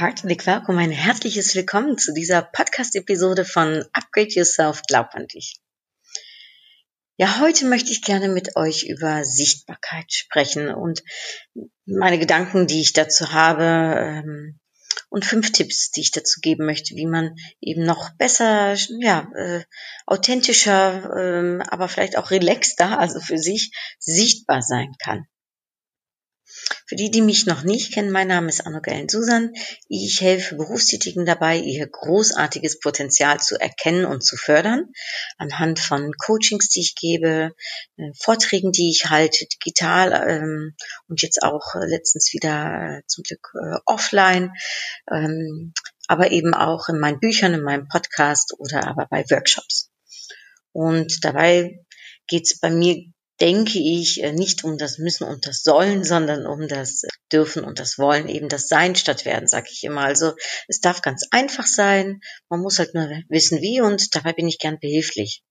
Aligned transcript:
Herzlich 0.00 0.46
willkommen, 0.46 0.78
ein 0.78 0.90
herzliches 0.92 1.56
Willkommen 1.56 1.98
zu 1.98 2.14
dieser 2.14 2.40
Podcast-Episode 2.40 3.44
von 3.44 3.84
Upgrade 3.92 4.28
Yourself, 4.30 4.82
glaub 4.86 5.08
an 5.14 5.26
dich. 5.26 5.56
Ja, 7.16 7.40
heute 7.40 7.64
möchte 7.64 7.90
ich 7.90 8.02
gerne 8.02 8.28
mit 8.28 8.54
euch 8.54 8.84
über 8.84 9.24
Sichtbarkeit 9.24 10.12
sprechen 10.12 10.72
und 10.72 11.02
meine 11.84 12.20
Gedanken, 12.20 12.68
die 12.68 12.80
ich 12.80 12.92
dazu 12.92 13.32
habe 13.32 13.64
ähm, 13.64 14.60
und 15.08 15.24
fünf 15.24 15.50
Tipps, 15.50 15.90
die 15.90 16.02
ich 16.02 16.12
dazu 16.12 16.38
geben 16.40 16.64
möchte, 16.64 16.94
wie 16.94 17.06
man 17.06 17.34
eben 17.60 17.84
noch 17.84 18.10
besser, 18.10 18.76
ja, 19.00 19.28
äh, 19.34 19.64
authentischer, 20.06 21.10
ähm, 21.18 21.60
aber 21.60 21.88
vielleicht 21.88 22.16
auch 22.16 22.30
relaxter, 22.30 23.00
also 23.00 23.18
für 23.18 23.38
sich 23.38 23.72
sichtbar 23.98 24.62
sein 24.62 24.94
kann. 25.02 25.26
Für 26.88 26.96
die, 26.96 27.10
die 27.10 27.20
mich 27.20 27.44
noch 27.44 27.64
nicht 27.64 27.92
kennen, 27.92 28.10
mein 28.10 28.28
Name 28.28 28.48
ist 28.48 28.66
Anno 28.66 28.80
Gellen 28.80 29.10
Susan. 29.10 29.52
Ich 29.88 30.22
helfe 30.22 30.56
Berufstätigen 30.56 31.26
dabei, 31.26 31.58
ihr 31.58 31.86
großartiges 31.86 32.80
Potenzial 32.80 33.40
zu 33.40 33.60
erkennen 33.60 34.06
und 34.06 34.24
zu 34.24 34.38
fördern, 34.38 34.86
anhand 35.36 35.80
von 35.80 36.14
Coachings, 36.14 36.70
die 36.70 36.80
ich 36.80 36.94
gebe, 36.94 37.54
äh, 37.98 38.10
Vorträgen, 38.18 38.72
die 38.72 38.88
ich 38.88 39.10
halte, 39.10 39.44
digital 39.44 40.12
ähm, 40.30 40.74
und 41.08 41.20
jetzt 41.20 41.42
auch 41.42 41.74
äh, 41.74 41.84
letztens 41.86 42.32
wieder 42.32 43.00
äh, 43.00 43.02
zum 43.06 43.22
Glück 43.22 43.52
äh, 43.62 43.76
offline, 43.84 44.52
ähm, 45.12 45.74
aber 46.06 46.30
eben 46.30 46.54
auch 46.54 46.88
in 46.88 46.98
meinen 47.00 47.20
Büchern, 47.20 47.52
in 47.52 47.64
meinem 47.64 47.88
Podcast 47.88 48.54
oder 48.56 48.88
aber 48.88 49.06
bei 49.10 49.24
Workshops. 49.28 49.90
Und 50.72 51.22
dabei 51.22 51.84
geht 52.28 52.46
es 52.46 52.58
bei 52.58 52.70
mir 52.70 53.12
denke 53.40 53.78
ich, 53.78 54.22
äh, 54.22 54.32
nicht 54.32 54.64
um 54.64 54.78
das 54.78 54.98
Müssen 54.98 55.24
und 55.24 55.46
das 55.46 55.62
Sollen, 55.62 56.04
sondern 56.04 56.46
um 56.46 56.68
das 56.68 57.02
Dürfen 57.32 57.64
und 57.64 57.78
das 57.78 57.98
Wollen, 57.98 58.28
eben 58.28 58.48
das 58.48 58.68
Sein 58.68 58.96
statt 58.96 59.24
Werden, 59.24 59.48
sage 59.48 59.68
ich 59.70 59.84
immer. 59.84 60.02
Also 60.02 60.32
es 60.66 60.80
darf 60.80 61.02
ganz 61.02 61.26
einfach 61.30 61.66
sein, 61.66 62.20
man 62.48 62.60
muss 62.60 62.78
halt 62.78 62.94
nur 62.94 63.08
wissen 63.28 63.60
wie 63.60 63.80
und 63.80 64.14
dabei 64.14 64.32
bin 64.32 64.48
ich 64.48 64.58
gern 64.58 64.78
behilflich. 64.80 65.42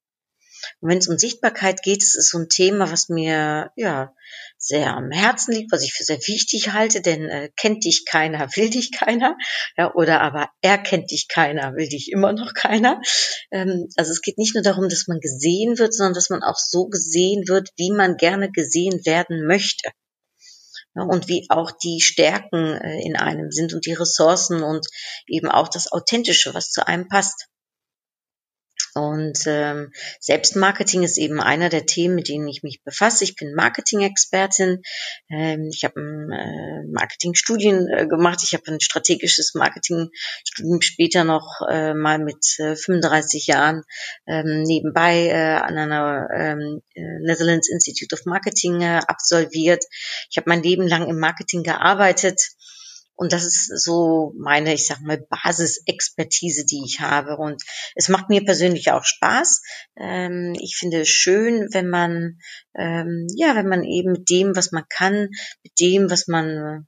Und 0.80 0.90
wenn 0.90 0.98
es 0.98 1.08
um 1.08 1.18
Sichtbarkeit 1.18 1.82
geht, 1.82 2.04
es 2.04 2.16
ist 2.16 2.30
so 2.30 2.40
ein 2.40 2.50
Thema, 2.50 2.92
was 2.92 3.10
mir 3.10 3.72
ja 3.76 4.14
sehr 4.58 4.96
am 4.96 5.12
Herzen 5.12 5.54
liegt, 5.54 5.72
was 5.72 5.84
ich 5.84 5.94
für 5.94 6.04
sehr 6.04 6.20
wichtig 6.28 6.74
halte, 6.74 7.02
denn 7.02 7.30
äh, 7.30 7.50
kennt 7.56 7.86
dich 7.86 8.06
keiner, 8.06 8.48
will 8.56 8.70
dich 8.70 8.92
keiner, 8.92 9.36
ja, 9.78 9.94
oder 9.94 10.22
aber 10.22 10.50
erkennt 10.62 11.12
dich 11.12 11.28
keiner, 11.28 11.76
will 11.76 11.88
dich 11.88 12.12
immer 12.12 12.34
noch 12.34 12.54
keiner. 12.54 13.02
Ähm, 13.52 13.88
also 13.96 14.12
es 14.12 14.22
geht 14.22 14.38
nicht 14.38 14.56
nur 14.56 14.64
darum, 14.64 14.90
dass 14.90 15.08
man 15.08 15.20
gesehen 15.20 15.78
wird, 15.78 15.94
sondern 15.94 16.14
dass 16.14 16.30
man 16.30 16.44
auch 16.44 16.58
so 16.58 16.88
gesehen 16.88 17.48
wird, 17.48 17.70
wie 17.78 17.92
man 17.92 18.18
gerne 18.18 18.52
gesehen 18.52 19.06
werden 19.06 19.46
möchte. 19.46 19.92
Und 20.94 21.28
wie 21.28 21.46
auch 21.50 21.70
die 21.72 22.02
Stärken 22.02 22.74
äh, 22.74 23.00
in 23.06 23.16
einem 23.16 23.52
sind 23.52 23.72
und 23.76 23.86
die 23.86 23.94
Ressourcen 23.94 24.64
und 24.64 24.88
eben 25.28 25.48
auch 25.48 25.68
das 25.68 25.92
Authentische, 25.92 26.56
was 26.56 26.72
zu 26.72 26.88
einem 26.88 27.08
passt. 27.08 27.48
Und 28.98 29.44
ähm, 29.46 29.92
Selbstmarketing 30.20 31.04
ist 31.04 31.18
eben 31.18 31.40
einer 31.40 31.70
der 31.70 31.86
Themen, 31.86 32.16
mit 32.16 32.30
denen 32.30 32.48
ich 32.48 32.64
mich 32.64 32.82
befasse. 32.84 33.24
Ich 33.24 33.36
bin 33.36 33.54
Marketing-Expertin. 33.54 34.82
Ähm, 35.30 35.70
ich 35.72 35.84
habe 35.84 36.00
äh, 36.00 36.88
Marketingstudien 36.92 37.88
äh, 37.90 38.08
gemacht. 38.08 38.40
Ich 38.44 38.54
habe 38.54 38.64
ein 38.68 38.80
strategisches 38.80 39.54
Marketingstudium 39.54 40.82
später 40.82 41.24
noch 41.24 41.62
äh, 41.70 41.94
mal 41.94 42.18
mit 42.18 42.44
äh, 42.58 42.76
35 42.76 43.46
Jahren 43.46 43.84
ähm, 44.26 44.64
nebenbei 44.64 45.28
äh, 45.28 45.58
an 45.58 45.78
einer 45.78 46.30
ähm, 46.34 46.82
äh, 46.96 47.20
Netherlands 47.22 47.70
Institute 47.70 48.16
of 48.16 48.26
Marketing 48.26 48.82
äh, 48.82 49.02
absolviert. 49.08 49.84
Ich 50.32 50.38
habe 50.38 50.50
mein 50.50 50.64
Leben 50.64 50.88
lang 50.88 51.08
im 51.08 51.20
Marketing 51.20 51.62
gearbeitet 51.62 52.42
und 53.18 53.34
das 53.34 53.46
ist 53.46 53.84
so 53.84 54.32
meine, 54.38 54.76
ich 54.76 54.86
sag 54.86 55.02
mal, 55.02 55.18
Basisexpertise, 55.18 56.66
die 56.66 56.84
ich 56.86 57.00
habe. 57.00 57.38
Und 57.38 57.64
es 57.96 58.10
macht 58.10 58.30
mir 58.30 58.46
persönlich 58.46 58.92
auch 58.92 59.04
Spaß. 59.04 59.64
Ähm, 60.00 60.54
ich 60.62 60.78
finde 60.78 61.02
es 61.02 61.10
schön, 61.10 61.68
wenn 61.72 61.90
man, 61.90 62.38
ähm, 62.78 63.26
ja, 63.36 63.56
wenn 63.56 63.68
man 63.68 63.84
eben 63.84 64.12
mit 64.12 64.30
dem, 64.30 64.56
was 64.56 64.72
man 64.72 64.84
kann, 64.88 65.30
mit 65.64 65.80
dem, 65.80 66.12
was 66.12 66.28
man, 66.28 66.88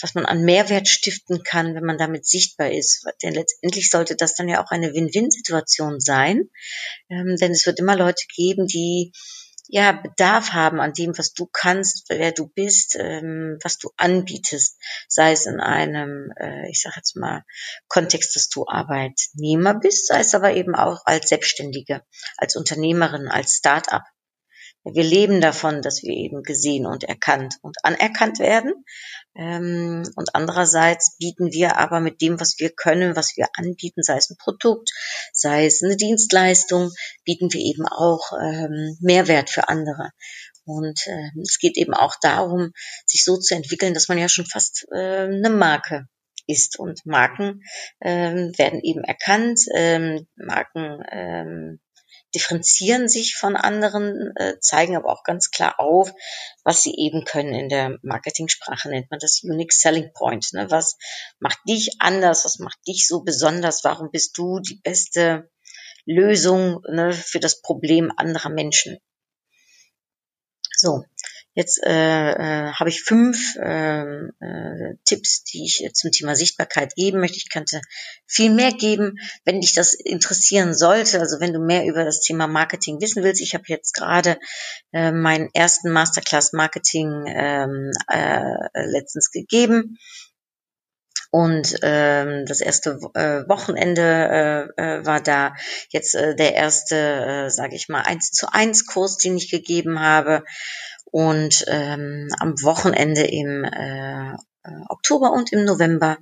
was 0.00 0.14
man 0.14 0.26
an 0.26 0.44
Mehrwert 0.44 0.86
stiften 0.86 1.42
kann, 1.42 1.74
wenn 1.74 1.84
man 1.84 1.98
damit 1.98 2.24
sichtbar 2.24 2.70
ist. 2.70 3.04
Denn 3.24 3.34
letztendlich 3.34 3.90
sollte 3.90 4.14
das 4.14 4.36
dann 4.36 4.48
ja 4.48 4.64
auch 4.64 4.70
eine 4.70 4.94
Win-Win-Situation 4.94 5.98
sein. 5.98 6.48
Ähm, 7.10 7.34
denn 7.40 7.50
es 7.50 7.66
wird 7.66 7.80
immer 7.80 7.96
Leute 7.96 8.22
geben, 8.32 8.68
die 8.68 9.10
ja, 9.68 9.92
Bedarf 9.92 10.52
haben 10.52 10.80
an 10.80 10.94
dem, 10.94 11.16
was 11.18 11.34
du 11.34 11.46
kannst, 11.46 12.06
wer 12.08 12.32
du 12.32 12.48
bist, 12.48 12.96
ähm, 12.98 13.58
was 13.62 13.78
du 13.78 13.90
anbietest, 13.98 14.78
sei 15.08 15.32
es 15.32 15.44
in 15.46 15.60
einem, 15.60 16.32
äh, 16.38 16.68
ich 16.70 16.80
sage 16.80 16.96
jetzt 16.96 17.16
mal, 17.16 17.44
Kontext, 17.86 18.34
dass 18.34 18.48
du 18.48 18.66
Arbeitnehmer 18.66 19.74
bist, 19.74 20.06
sei 20.06 20.20
es 20.20 20.34
aber 20.34 20.54
eben 20.54 20.74
auch 20.74 21.02
als 21.04 21.28
Selbstständige, 21.28 22.02
als 22.38 22.56
Unternehmerin, 22.56 23.28
als 23.28 23.56
Start-up. 23.56 24.04
Wir 24.84 25.04
leben 25.04 25.42
davon, 25.42 25.82
dass 25.82 26.02
wir 26.02 26.14
eben 26.14 26.42
gesehen 26.42 26.86
und 26.86 27.04
erkannt 27.04 27.56
und 27.60 27.76
anerkannt 27.82 28.38
werden. 28.38 28.72
Ähm, 29.38 30.02
und 30.16 30.34
andererseits 30.34 31.16
bieten 31.16 31.52
wir 31.52 31.78
aber 31.78 32.00
mit 32.00 32.20
dem, 32.20 32.40
was 32.40 32.58
wir 32.58 32.70
können, 32.70 33.16
was 33.16 33.36
wir 33.36 33.46
anbieten, 33.54 34.02
sei 34.02 34.16
es 34.16 34.30
ein 34.30 34.36
Produkt, 34.36 34.90
sei 35.32 35.66
es 35.66 35.82
eine 35.82 35.96
Dienstleistung, 35.96 36.90
bieten 37.24 37.52
wir 37.52 37.60
eben 37.60 37.86
auch 37.86 38.32
ähm, 38.32 38.96
Mehrwert 39.00 39.50
für 39.50 39.68
andere. 39.68 40.10
Und 40.64 41.06
äh, 41.06 41.40
es 41.40 41.58
geht 41.58 41.76
eben 41.76 41.94
auch 41.94 42.16
darum, 42.20 42.72
sich 43.06 43.24
so 43.24 43.38
zu 43.38 43.54
entwickeln, 43.54 43.94
dass 43.94 44.08
man 44.08 44.18
ja 44.18 44.28
schon 44.28 44.44
fast 44.44 44.86
eine 44.92 45.50
Marke 45.50 46.08
ist. 46.48 46.78
Und 46.78 47.06
Marken 47.06 47.62
ähm, 48.00 48.52
werden 48.58 48.80
eben 48.82 49.04
erkannt. 49.04 49.60
Ähm, 49.74 50.26
Marken 50.36 51.02
ähm, 51.10 51.80
differenzieren 52.34 53.08
sich 53.08 53.36
von 53.36 53.56
anderen, 53.56 54.32
äh, 54.36 54.58
zeigen 54.60 54.96
aber 54.96 55.10
auch 55.10 55.22
ganz 55.22 55.50
klar 55.50 55.78
auf, 55.78 56.12
was 56.64 56.82
sie 56.82 56.94
eben 56.96 57.24
können. 57.24 57.54
In 57.54 57.68
der 57.68 57.98
Marketingsprache 58.02 58.88
nennt 58.88 59.10
man 59.10 59.20
das 59.20 59.42
Unique 59.42 59.72
Selling 59.72 60.12
Point. 60.12 60.52
Ne? 60.52 60.70
Was 60.70 60.96
macht 61.38 61.58
dich 61.68 61.96
anders? 62.00 62.44
Was 62.44 62.58
macht 62.58 62.78
dich 62.86 63.06
so 63.06 63.22
besonders? 63.22 63.84
Warum 63.84 64.10
bist 64.10 64.36
du 64.36 64.60
die 64.60 64.80
beste 64.82 65.50
Lösung 66.04 66.80
ne, 66.88 67.12
für 67.12 67.40
das 67.40 67.60
Problem 67.60 68.12
anderer 68.16 68.50
Menschen? 68.50 68.98
So, 70.80 71.04
Jetzt 71.58 71.82
äh, 71.84 71.90
äh, 71.90 72.72
habe 72.72 72.88
ich 72.88 73.02
fünf 73.02 73.56
äh, 73.56 74.02
äh, 74.02 74.94
Tipps, 75.04 75.42
die 75.42 75.64
ich 75.64 75.90
zum 75.92 76.12
Thema 76.12 76.36
Sichtbarkeit 76.36 76.94
geben 76.94 77.18
möchte. 77.18 77.38
Ich 77.38 77.50
könnte 77.50 77.80
viel 78.26 78.54
mehr 78.54 78.70
geben, 78.70 79.16
wenn 79.44 79.60
dich 79.60 79.74
das 79.74 79.94
interessieren 79.94 80.72
sollte. 80.72 81.18
Also 81.18 81.40
wenn 81.40 81.52
du 81.52 81.58
mehr 81.58 81.84
über 81.86 82.04
das 82.04 82.20
Thema 82.20 82.46
Marketing 82.46 83.00
wissen 83.00 83.24
willst. 83.24 83.40
Ich 83.40 83.54
habe 83.54 83.64
jetzt 83.66 83.92
gerade 83.92 84.38
äh, 84.92 85.10
meinen 85.10 85.48
ersten 85.52 85.90
Masterclass 85.90 86.52
Marketing 86.52 87.24
ähm, 87.26 87.90
äh, 88.06 88.54
letztens 88.74 89.32
gegeben. 89.32 89.98
Und 91.30 91.76
ähm, 91.82 92.46
das 92.46 92.60
erste 92.60 93.00
äh, 93.14 93.48
Wochenende 93.48 94.70
äh, 94.78 94.82
äh, 94.82 95.06
war 95.06 95.20
da 95.20 95.54
jetzt 95.90 96.14
äh, 96.14 96.34
der 96.36 96.54
erste, 96.54 96.96
äh, 96.96 97.50
sage 97.50 97.74
ich 97.74 97.88
mal, 97.88 98.02
eins 98.02 98.30
zu 98.30 98.50
eins 98.50 98.86
Kurs, 98.86 99.18
den 99.18 99.36
ich 99.36 99.50
gegeben 99.50 100.00
habe. 100.00 100.44
Und 101.10 101.64
ähm, 101.68 102.28
am 102.38 102.54
Wochenende 102.62 103.22
im 103.22 103.64
äh, 103.64 104.36
Oktober 104.88 105.32
und 105.32 105.52
im 105.52 105.64
November 105.64 106.18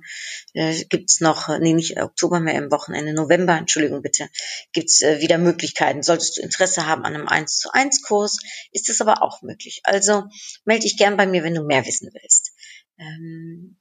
äh, 0.53 0.83
gibt's 0.85 1.19
noch, 1.19 1.49
nee, 1.59 1.73
nicht 1.73 2.01
Oktober 2.01 2.39
mehr, 2.39 2.55
im 2.55 2.71
Wochenende, 2.71 3.13
November, 3.13 3.57
Entschuldigung 3.57 4.01
bitte, 4.01 4.29
gibt's 4.71 5.01
äh, 5.01 5.19
wieder 5.21 5.37
Möglichkeiten. 5.37 6.03
Solltest 6.03 6.37
du 6.37 6.41
Interesse 6.41 6.85
haben 6.87 7.03
an 7.03 7.15
einem 7.15 7.27
1 7.27 7.57
zu 7.57 7.71
1 7.71 8.03
Kurs, 8.03 8.39
ist 8.71 8.89
das 8.89 9.01
aber 9.01 9.21
auch 9.23 9.41
möglich. 9.41 9.81
Also 9.83 10.23
melde 10.65 10.83
dich 10.83 10.97
gern 10.97 11.17
bei 11.17 11.27
mir, 11.27 11.43
wenn 11.43 11.55
du 11.55 11.63
mehr 11.63 11.85
wissen 11.85 12.09
willst. 12.13 12.53
Ähm, 12.97 13.77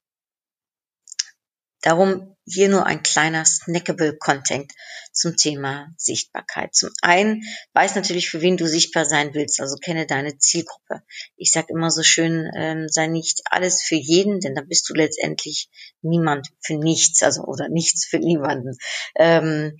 Darum 1.82 2.36
hier 2.44 2.68
nur 2.68 2.86
ein 2.86 3.02
kleiner 3.02 3.44
snackable 3.44 4.16
Content 4.16 4.72
zum 5.12 5.36
Thema 5.36 5.88
Sichtbarkeit. 5.96 6.74
Zum 6.74 6.90
einen 7.02 7.42
weiß 7.72 7.96
natürlich, 7.96 8.28
für 8.28 8.40
wen 8.40 8.56
du 8.56 8.68
sichtbar 8.68 9.04
sein 9.04 9.34
willst, 9.34 9.60
also 9.60 9.76
kenne 9.76 10.06
deine 10.06 10.38
Zielgruppe. 10.38 11.02
Ich 11.36 11.50
sage 11.52 11.68
immer 11.70 11.90
so 11.90 12.02
schön, 12.02 12.50
ähm, 12.56 12.86
sei 12.88 13.06
nicht 13.06 13.40
alles 13.46 13.82
für 13.82 13.96
jeden, 13.96 14.40
denn 14.40 14.54
dann 14.54 14.68
bist 14.68 14.88
du 14.88 14.94
letztendlich 14.94 15.68
niemand 16.02 16.48
für 16.60 16.76
nichts, 16.76 17.22
also 17.22 17.42
oder 17.44 17.68
nichts 17.68 18.06
für 18.06 18.18
niemanden. 18.18 18.76
Ähm, 19.16 19.78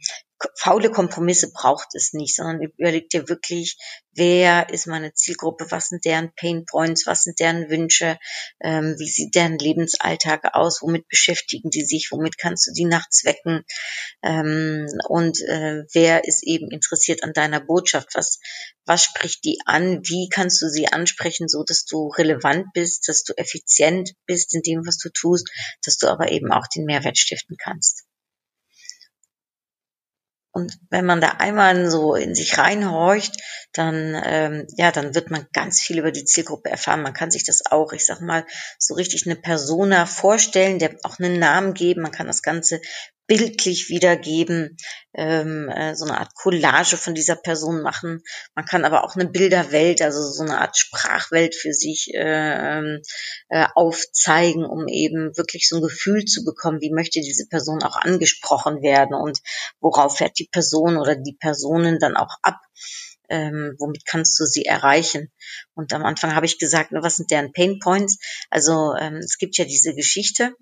faule 0.58 0.90
Kompromisse 0.90 1.50
braucht 1.52 1.94
es 1.94 2.12
nicht, 2.12 2.36
sondern 2.36 2.60
überleg 2.60 3.08
dir 3.08 3.28
wirklich, 3.28 3.78
wer 4.12 4.68
ist 4.70 4.86
meine 4.86 5.14
Zielgruppe, 5.14 5.66
was 5.70 5.88
sind 5.88 6.04
deren 6.04 6.32
Pain 6.34 6.64
Points, 6.66 7.06
was 7.06 7.22
sind 7.22 7.40
deren 7.40 7.70
Wünsche, 7.70 8.18
ähm, 8.60 8.96
wie 8.98 9.08
sieht 9.08 9.34
deren 9.34 9.58
Lebensalltag 9.58 10.54
aus, 10.54 10.82
womit 10.82 11.08
beschäftigen 11.08 11.70
die 11.70 11.84
sich, 11.84 12.08
womit 12.10 12.38
kannst 12.38 12.66
du 12.66 12.72
die 12.72 12.84
nachts 12.84 13.24
wecken 13.24 13.64
ähm, 14.22 14.86
und 15.08 15.40
äh, 15.40 15.84
wer 15.92 16.24
ist 16.24 16.42
eben 16.42 16.70
interessiert 16.70 17.22
an 17.22 17.32
deiner 17.32 17.60
Botschaft, 17.60 18.14
was, 18.14 18.38
was 18.84 19.04
spricht 19.04 19.44
die 19.44 19.58
an, 19.64 20.00
wie 20.04 20.28
kannst 20.28 20.60
du 20.60 20.68
sie 20.68 20.88
ansprechen, 20.88 21.48
so 21.48 21.64
dass 21.64 21.84
du 21.84 22.08
relevant 22.08 22.66
bist, 22.74 23.08
dass 23.08 23.22
du 23.24 23.32
effizient 23.36 24.12
bist 24.26 24.54
in 24.54 24.62
dem, 24.62 24.86
was 24.86 24.98
du 24.98 25.08
tust, 25.10 25.50
dass 25.84 25.96
du 25.96 26.08
aber 26.08 26.30
eben 26.30 26.52
auch 26.52 26.66
den 26.66 26.84
Mehrwert 26.84 27.18
stiften 27.18 27.56
kannst. 27.56 28.04
Und 30.56 30.78
wenn 30.88 31.04
man 31.04 31.20
da 31.20 31.32
einmal 31.32 31.90
so 31.90 32.14
in 32.14 32.34
sich 32.34 32.56
reinhorcht, 32.56 33.36
dann 33.74 34.18
ähm, 34.24 34.66
ja, 34.78 34.90
dann 34.90 35.14
wird 35.14 35.30
man 35.30 35.46
ganz 35.52 35.82
viel 35.82 35.98
über 35.98 36.12
die 36.12 36.24
Zielgruppe 36.24 36.70
erfahren. 36.70 37.02
Man 37.02 37.12
kann 37.12 37.30
sich 37.30 37.44
das 37.44 37.66
auch, 37.70 37.92
ich 37.92 38.06
sag 38.06 38.22
mal, 38.22 38.46
so 38.78 38.94
richtig 38.94 39.26
eine 39.26 39.36
Persona 39.36 40.06
vorstellen, 40.06 40.78
der 40.78 40.96
auch 41.02 41.18
einen 41.18 41.38
Namen 41.38 41.74
geben. 41.74 42.00
Man 42.00 42.10
kann 42.10 42.26
das 42.26 42.40
Ganze 42.40 42.80
bildlich 43.26 43.88
wiedergeben, 43.88 44.76
ähm, 45.14 45.68
äh, 45.68 45.94
so 45.94 46.04
eine 46.04 46.18
Art 46.18 46.34
Collage 46.34 46.96
von 46.96 47.14
dieser 47.14 47.36
Person 47.36 47.82
machen. 47.82 48.22
Man 48.54 48.64
kann 48.64 48.84
aber 48.84 49.04
auch 49.04 49.16
eine 49.16 49.28
Bilderwelt, 49.28 50.02
also 50.02 50.22
so 50.22 50.42
eine 50.42 50.60
Art 50.60 50.76
Sprachwelt 50.76 51.54
für 51.54 51.72
sich 51.72 52.10
äh, 52.14 52.98
äh, 53.48 53.66
aufzeigen, 53.74 54.64
um 54.64 54.86
eben 54.88 55.36
wirklich 55.36 55.68
so 55.68 55.76
ein 55.76 55.82
Gefühl 55.82 56.24
zu 56.24 56.44
bekommen, 56.44 56.80
wie 56.80 56.92
möchte 56.92 57.20
diese 57.20 57.46
Person 57.48 57.82
auch 57.82 57.96
angesprochen 57.96 58.82
werden 58.82 59.14
und 59.14 59.40
worauf 59.80 60.18
fährt 60.18 60.38
die 60.38 60.48
Person 60.50 60.96
oder 60.96 61.16
die 61.16 61.36
Personen 61.38 61.98
dann 61.98 62.16
auch 62.16 62.36
ab. 62.42 62.60
Ähm, 63.28 63.74
womit 63.78 64.06
kannst 64.06 64.38
du 64.38 64.44
sie 64.44 64.66
erreichen? 64.66 65.32
Und 65.74 65.92
am 65.92 66.04
Anfang 66.04 66.36
habe 66.36 66.46
ich 66.46 66.60
gesagt, 66.60 66.92
was 66.92 67.16
sind 67.16 67.32
deren 67.32 67.52
Pain 67.52 67.80
Points? 67.80 68.18
Also 68.50 68.94
ähm, 68.94 69.16
es 69.16 69.36
gibt 69.36 69.58
ja 69.58 69.64
diese 69.64 69.94
Geschichte, 69.96 70.54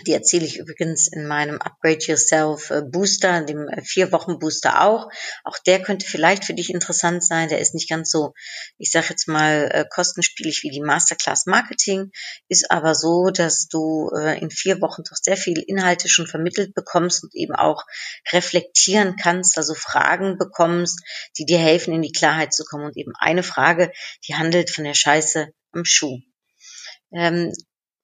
die 0.00 0.12
erzähle 0.12 0.46
ich 0.46 0.58
übrigens 0.58 1.06
in 1.06 1.26
meinem 1.26 1.60
Upgrade 1.60 1.98
Yourself 2.00 2.70
äh, 2.70 2.82
Booster, 2.82 3.42
dem 3.44 3.68
äh, 3.68 3.82
vier 3.82 4.10
Wochen 4.10 4.38
Booster 4.38 4.82
auch. 4.82 5.08
Auch 5.44 5.58
der 5.58 5.82
könnte 5.82 6.06
vielleicht 6.06 6.44
für 6.44 6.54
dich 6.54 6.70
interessant 6.70 7.24
sein. 7.24 7.48
Der 7.48 7.60
ist 7.60 7.74
nicht 7.74 7.88
ganz 7.88 8.10
so, 8.10 8.32
ich 8.78 8.90
sage 8.90 9.08
jetzt 9.10 9.28
mal, 9.28 9.70
äh, 9.70 9.84
kostenspielig 9.88 10.62
wie 10.62 10.70
die 10.70 10.80
Masterclass 10.80 11.46
Marketing, 11.46 12.10
ist 12.48 12.70
aber 12.70 12.94
so, 12.94 13.30
dass 13.30 13.68
du 13.68 14.10
in 14.12 14.50
vier 14.50 14.80
Wochen 14.80 15.02
doch 15.02 15.16
sehr 15.16 15.36
viele 15.36 15.62
Inhalte 15.62 16.08
schon 16.08 16.26
vermittelt 16.26 16.74
bekommst 16.74 17.22
und 17.22 17.34
eben 17.34 17.54
auch 17.54 17.84
reflektieren 18.32 19.16
kannst, 19.16 19.56
also 19.58 19.74
Fragen 19.74 20.38
bekommst, 20.38 21.00
die 21.38 21.44
dir 21.44 21.58
helfen, 21.58 21.94
in 21.94 22.02
die 22.02 22.12
Klarheit 22.12 22.52
zu 22.52 22.64
kommen. 22.64 22.84
Und 22.84 22.96
eben 22.96 23.12
eine 23.18 23.42
Frage, 23.42 23.92
die 24.26 24.34
handelt 24.34 24.70
von 24.70 24.84
der 24.84 24.94
Scheiße 24.94 25.52
am 25.72 25.84
Schuh. 25.84 26.18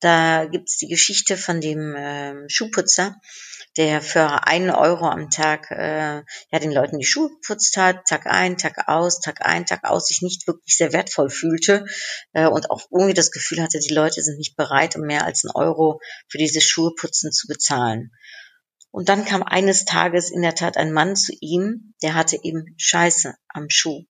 Ähm, 0.02 0.08
da 0.08 0.46
gibt's 0.46 0.76
die 0.76 0.88
Geschichte 0.88 1.36
von 1.36 1.60
dem 1.60 1.94
äh, 1.94 2.48
Schuhputzer, 2.48 3.16
der 3.76 4.00
für 4.00 4.46
einen 4.46 4.70
Euro 4.70 5.06
am 5.06 5.30
Tag 5.30 5.70
äh, 5.70 6.22
ja 6.50 6.58
den 6.58 6.72
Leuten 6.72 6.98
die 6.98 7.06
Schuhe 7.06 7.30
geputzt 7.30 7.76
hat, 7.76 8.06
Tag 8.06 8.26
ein, 8.26 8.56
Tag 8.56 8.88
aus, 8.88 9.20
Tag 9.20 9.44
ein, 9.44 9.66
Tag 9.66 9.84
aus, 9.84 10.08
sich 10.08 10.22
nicht 10.22 10.46
wirklich 10.46 10.76
sehr 10.76 10.92
wertvoll 10.92 11.30
fühlte 11.30 11.84
äh, 12.32 12.46
und 12.46 12.70
auch 12.70 12.86
irgendwie 12.90 13.14
das 13.14 13.30
Gefühl 13.30 13.62
hatte, 13.62 13.78
die 13.78 13.94
Leute 13.94 14.22
sind 14.22 14.38
nicht 14.38 14.56
bereit, 14.56 14.96
um 14.96 15.02
mehr 15.02 15.24
als 15.24 15.44
einen 15.44 15.54
Euro 15.54 16.00
für 16.28 16.38
dieses 16.38 16.64
Schuheputzen 16.64 17.32
zu 17.32 17.46
bezahlen. 17.46 18.12
Und 18.90 19.08
dann 19.08 19.24
kam 19.24 19.42
eines 19.42 19.84
Tages 19.84 20.30
in 20.30 20.42
der 20.42 20.54
Tat 20.54 20.76
ein 20.76 20.92
Mann 20.92 21.14
zu 21.14 21.32
ihm, 21.40 21.94
der 22.02 22.14
hatte 22.14 22.38
eben 22.42 22.74
Scheiße 22.78 23.34
am 23.48 23.68
Schuh. 23.68 24.04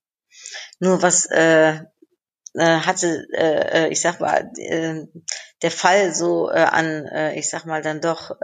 Nur 0.78 1.02
was 1.02 1.26
äh, 1.26 1.80
äh, 2.58 2.80
hatte, 2.80 3.26
äh, 3.32 3.86
äh, 3.86 3.88
ich 3.88 4.00
sag 4.00 4.20
mal, 4.20 4.50
äh, 4.56 5.06
der 5.62 5.70
Fall 5.70 6.14
so 6.14 6.50
äh, 6.50 6.54
an, 6.54 7.06
äh, 7.06 7.38
ich 7.38 7.48
sag 7.48 7.64
mal, 7.64 7.82
dann 7.82 8.00
doch 8.00 8.36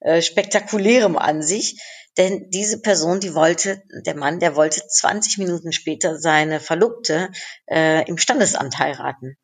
äh, 0.00 0.22
spektakulärem 0.22 1.16
an 1.16 1.42
sich. 1.42 1.80
Denn 2.16 2.48
diese 2.50 2.80
Person, 2.80 3.20
die 3.20 3.34
wollte, 3.34 3.82
der 4.06 4.16
Mann, 4.16 4.40
der 4.40 4.56
wollte 4.56 4.86
20 4.86 5.38
Minuten 5.38 5.72
später 5.72 6.18
seine 6.18 6.60
Verlobte 6.60 7.30
äh, 7.66 8.08
im 8.08 8.16
Standesamt 8.16 8.78
heiraten. 8.78 9.36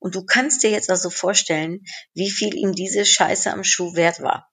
Und 0.00 0.14
du 0.14 0.24
kannst 0.24 0.62
dir 0.62 0.70
jetzt 0.70 0.90
also 0.90 1.10
vorstellen, 1.10 1.84
wie 2.14 2.30
viel 2.30 2.54
ihm 2.56 2.72
diese 2.72 3.04
Scheiße 3.04 3.52
am 3.52 3.62
Schuh 3.62 3.94
wert 3.94 4.22
war. 4.22 4.50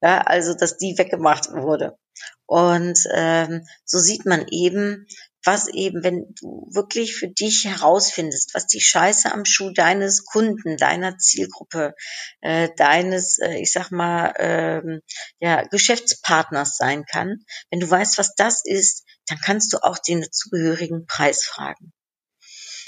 Ja, 0.00 0.22
also, 0.22 0.54
dass 0.54 0.78
die 0.78 0.96
weggemacht 0.96 1.52
wurde. 1.52 1.98
Und 2.46 2.98
ähm, 3.14 3.66
so 3.84 3.98
sieht 3.98 4.26
man 4.26 4.46
eben, 4.48 5.06
was 5.44 5.68
eben, 5.68 6.02
wenn 6.02 6.34
du 6.40 6.68
wirklich 6.72 7.16
für 7.16 7.28
dich 7.28 7.64
herausfindest, 7.64 8.54
was 8.54 8.66
die 8.66 8.80
Scheiße 8.80 9.32
am 9.32 9.44
Schuh 9.44 9.70
deines 9.70 10.24
Kunden, 10.24 10.76
deiner 10.76 11.18
Zielgruppe, 11.18 11.94
äh, 12.40 12.68
deines, 12.76 13.38
äh, 13.38 13.58
ich 13.58 13.72
sag 13.72 13.90
mal, 13.90 14.32
ähm, 14.38 15.00
ja, 15.40 15.62
Geschäftspartners 15.62 16.76
sein 16.76 17.04
kann, 17.04 17.44
wenn 17.70 17.80
du 17.80 17.90
weißt, 17.90 18.18
was 18.18 18.34
das 18.34 18.62
ist, 18.64 19.04
dann 19.26 19.38
kannst 19.38 19.72
du 19.72 19.78
auch 19.82 19.98
den 19.98 20.20
dazugehörigen 20.20 21.06
Preis 21.06 21.44
fragen. 21.44 21.92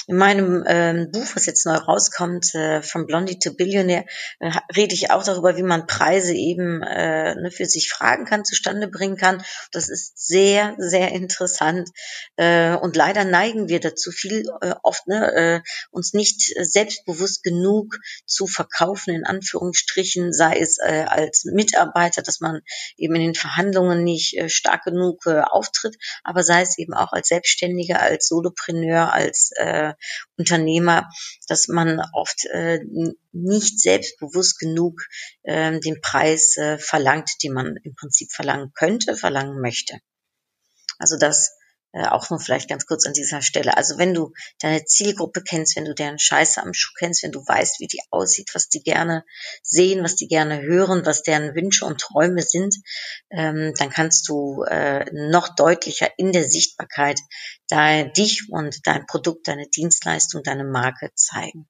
In 0.07 0.17
meinem 0.17 0.65
ähm, 0.67 1.11
Buch, 1.11 1.27
was 1.35 1.47
jetzt 1.47 1.65
neu 1.65 1.77
rauskommt, 1.77 2.55
äh, 2.55 2.83
From 2.83 3.07
Blondie 3.07 3.39
to 3.39 3.55
Billionaire, 3.55 4.05
äh, 4.39 4.51
rede 4.77 4.95
ich 4.95 5.11
auch 5.11 5.25
darüber, 5.25 5.57
wie 5.57 5.63
man 5.63 5.87
Preise 5.87 6.35
eben 6.35 6.83
äh, 6.83 7.35
ne, 7.35 7.51
für 7.51 7.65
sich 7.65 7.89
fragen 7.89 8.27
kann, 8.27 8.45
zustande 8.45 8.89
bringen 8.89 9.17
kann. 9.17 9.43
Das 9.73 9.89
ist 9.89 10.19
sehr, 10.19 10.75
sehr 10.77 11.13
interessant. 11.13 11.89
Äh, 12.37 12.77
und 12.77 12.97
leider 12.97 13.25
neigen 13.25 13.69
wir 13.69 13.81
dazu 13.81 14.11
viel 14.11 14.47
äh, 14.61 14.75
oft, 14.83 15.07
ne, 15.07 15.33
äh, 15.33 15.61
uns 15.91 16.13
nicht 16.13 16.53
selbstbewusst 16.61 17.43
genug 17.43 17.97
zu 18.27 18.47
verkaufen, 18.47 19.15
in 19.15 19.25
Anführungsstrichen, 19.25 20.35
sei 20.35 20.59
es 20.59 20.79
äh, 20.85 21.07
als 21.09 21.45
Mitarbeiter, 21.47 22.21
dass 22.21 22.41
man 22.41 22.61
eben 22.99 23.15
in 23.15 23.23
den 23.23 23.35
Verhandlungen 23.35 24.05
nicht 24.05 24.37
äh, 24.37 24.51
stark 24.51 24.85
genug 24.85 25.25
äh, 25.27 25.41
auftritt, 25.41 25.97
aber 26.25 26.45
sei 26.45 26.61
es 26.61 26.77
eben 26.77 26.93
auch 26.93 27.13
als 27.13 27.29
Selbstständiger, 27.29 28.01
als 28.01 28.29
Solopreneur, 28.29 29.11
als 29.11 29.51
äh, 29.57 29.94
Unternehmer, 30.37 31.09
dass 31.49 31.69
man 31.69 32.01
oft 32.13 32.45
äh, 32.47 32.81
nicht 33.33 33.81
selbstbewusst 33.81 34.59
genug 34.59 35.03
äh, 35.43 35.79
den 35.81 36.01
Preis 36.01 36.57
äh, 36.57 36.79
verlangt, 36.79 37.31
den 37.43 37.53
man 37.53 37.77
im 37.83 37.95
Prinzip 37.95 38.31
verlangen 38.33 38.73
könnte, 38.75 39.17
verlangen 39.17 39.61
möchte. 39.61 39.99
Also 40.99 41.19
das 41.19 41.57
äh, 41.95 42.09
auch 42.09 42.29
nur 42.29 42.41
vielleicht 42.41 42.69
ganz 42.69 42.87
kurz 42.87 43.07
an 43.07 43.13
dieser 43.13 43.41
Stelle. 43.41 43.77
Also 43.77 43.99
wenn 43.99 44.15
du 44.15 44.33
deine 44.59 44.85
Zielgruppe 44.85 45.43
kennst, 45.43 45.77
wenn 45.77 45.85
du 45.85 45.95
deren 45.95 46.19
Scheiße 46.19 46.61
am 46.61 46.75
Schuh 46.75 46.93
kennst, 46.99 47.23
wenn 47.23 47.31
du 47.31 47.39
weißt, 47.47 47.79
wie 47.79 47.87
die 47.87 48.01
aussieht, 48.11 48.51
was 48.53 48.69
die 48.69 48.83
gerne 48.83 49.25
sehen, 49.63 50.03
was 50.03 50.17
die 50.17 50.27
gerne 50.27 50.63
hören, 50.63 51.07
was 51.07 51.23
deren 51.23 51.55
Wünsche 51.55 51.85
und 51.85 52.01
Träume 52.01 52.43
sind, 52.43 52.75
ähm, 53.31 53.75
dann 53.79 53.91
kannst 53.91 54.29
du 54.29 54.65
äh, 54.65 55.05
noch 55.13 55.55
deutlicher 55.55 56.11
in 56.17 56.33
der 56.33 56.49
Sichtbarkeit 56.49 57.21
dein, 57.69 58.13
dich 58.13 58.49
und 58.51 58.87
dein 58.87 59.07
Produkt, 59.07 59.49
deine 59.49 59.69
Dienstleistung, 59.69 60.43
deine 60.43 60.65
Marke 60.65 61.11
zeigen. 61.15 61.69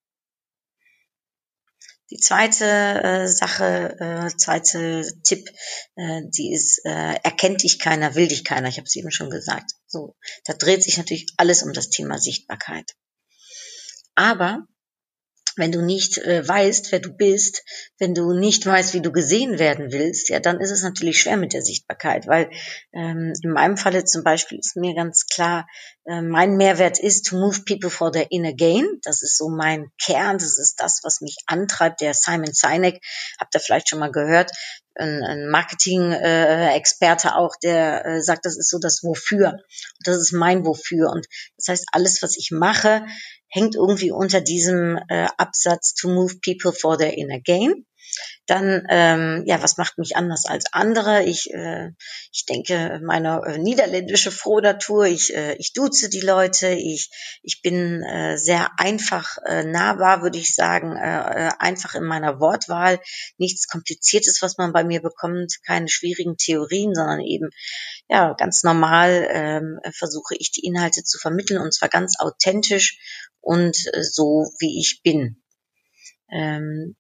Die 2.10 2.18
zweite 2.18 2.64
äh, 2.64 3.26
Sache, 3.26 3.96
äh, 3.98 4.36
zweite 4.36 5.06
Tipp, 5.24 5.48
äh, 5.96 6.22
die 6.26 6.52
ist, 6.52 6.84
äh, 6.84 7.14
erkennt 7.22 7.62
dich 7.62 7.78
keiner, 7.78 8.14
will 8.14 8.28
dich 8.28 8.44
keiner. 8.44 8.68
Ich 8.68 8.76
habe 8.76 8.86
es 8.86 8.94
eben 8.94 9.10
schon 9.10 9.30
gesagt. 9.30 9.72
So, 9.86 10.14
da 10.44 10.52
dreht 10.52 10.82
sich 10.82 10.98
natürlich 10.98 11.26
alles 11.38 11.62
um 11.62 11.72
das 11.72 11.88
Thema 11.88 12.18
Sichtbarkeit. 12.18 12.94
Aber 14.14 14.66
wenn 15.56 15.72
du 15.72 15.82
nicht 15.82 16.18
äh, 16.18 16.46
weißt, 16.46 16.92
wer 16.92 17.00
du 17.00 17.10
bist, 17.10 17.62
wenn 17.98 18.14
du 18.14 18.32
nicht 18.32 18.66
weißt, 18.66 18.94
wie 18.94 19.00
du 19.00 19.12
gesehen 19.12 19.58
werden 19.58 19.92
willst, 19.92 20.28
ja, 20.28 20.40
dann 20.40 20.60
ist 20.60 20.70
es 20.70 20.82
natürlich 20.82 21.20
schwer 21.20 21.36
mit 21.36 21.52
der 21.52 21.62
Sichtbarkeit, 21.62 22.26
weil 22.26 22.50
ähm, 22.92 23.32
in 23.42 23.50
meinem 23.50 23.76
Falle 23.76 24.04
zum 24.04 24.24
Beispiel 24.24 24.58
ist 24.58 24.76
mir 24.76 24.94
ganz 24.94 25.26
klar, 25.26 25.66
äh, 26.06 26.20
mein 26.20 26.56
Mehrwert 26.56 26.98
ist 26.98 27.26
to 27.26 27.36
move 27.36 27.62
people 27.64 27.90
for 27.90 28.12
their 28.12 28.30
inner 28.30 28.52
gain. 28.52 28.86
Das 29.02 29.22
ist 29.22 29.38
so 29.38 29.48
mein 29.48 29.90
Kern, 30.02 30.38
das 30.38 30.58
ist 30.58 30.76
das, 30.78 31.00
was 31.02 31.20
mich 31.20 31.36
antreibt. 31.46 32.00
Der 32.00 32.14
Simon 32.14 32.52
Sinek, 32.52 33.00
habt 33.38 33.54
ihr 33.54 33.60
vielleicht 33.60 33.88
schon 33.88 34.00
mal 34.00 34.12
gehört, 34.12 34.50
ein, 34.96 35.22
ein 35.24 35.48
Marketing-Experte 35.48 37.28
äh, 37.28 37.32
auch, 37.32 37.56
der 37.62 38.04
äh, 38.06 38.22
sagt, 38.22 38.46
das 38.46 38.56
ist 38.56 38.70
so 38.70 38.78
das 38.78 39.02
Wofür. 39.02 39.58
Das 40.04 40.16
ist 40.16 40.32
mein 40.32 40.64
Wofür. 40.64 41.10
Und 41.10 41.26
das 41.56 41.68
heißt, 41.68 41.86
alles, 41.92 42.22
was 42.22 42.36
ich 42.36 42.50
mache, 42.52 43.04
hängt 43.54 43.76
irgendwie 43.76 44.10
unter 44.10 44.40
diesem 44.40 44.98
äh, 45.08 45.28
Absatz 45.38 45.94
to 45.94 46.08
move 46.08 46.40
people 46.40 46.72
for 46.72 46.98
their 46.98 47.16
inner 47.16 47.38
gain. 47.38 47.86
Dann, 48.46 48.86
ähm, 48.90 49.42
ja, 49.46 49.62
was 49.62 49.76
macht 49.76 49.98
mich 49.98 50.16
anders 50.16 50.44
als 50.46 50.64
andere? 50.72 51.24
Ich, 51.24 51.52
äh, 51.52 51.90
ich 52.32 52.44
denke, 52.46 53.00
meine 53.02 53.40
äh, 53.46 53.58
niederländische 53.58 54.30
Frohnatur, 54.30 55.06
ich, 55.06 55.34
äh, 55.34 55.54
ich 55.54 55.72
duze 55.72 56.08
die 56.08 56.20
Leute, 56.20 56.68
ich, 56.68 57.10
ich 57.42 57.62
bin 57.62 58.02
äh, 58.02 58.36
sehr 58.36 58.68
einfach 58.78 59.38
äh, 59.46 59.64
nahbar, 59.64 60.22
würde 60.22 60.38
ich 60.38 60.54
sagen, 60.54 60.96
äh, 60.96 61.46
äh, 61.46 61.50
einfach 61.58 61.94
in 61.94 62.04
meiner 62.04 62.40
Wortwahl, 62.40 63.00
nichts 63.38 63.66
Kompliziertes, 63.68 64.42
was 64.42 64.58
man 64.58 64.72
bei 64.72 64.84
mir 64.84 65.00
bekommt, 65.00 65.58
keine 65.66 65.88
schwierigen 65.88 66.36
Theorien, 66.36 66.94
sondern 66.94 67.20
eben 67.20 67.50
ja 68.08 68.34
ganz 68.34 68.62
normal 68.62 69.26
ähm, 69.30 69.80
versuche 69.92 70.34
ich 70.38 70.52
die 70.52 70.66
Inhalte 70.66 71.02
zu 71.02 71.18
vermitteln 71.18 71.60
und 71.60 71.72
zwar 71.72 71.88
ganz 71.88 72.18
authentisch 72.18 72.98
und 73.40 73.76
äh, 73.92 74.02
so 74.02 74.50
wie 74.58 74.80
ich 74.80 75.00
bin. 75.02 75.42
Ähm, 76.30 76.96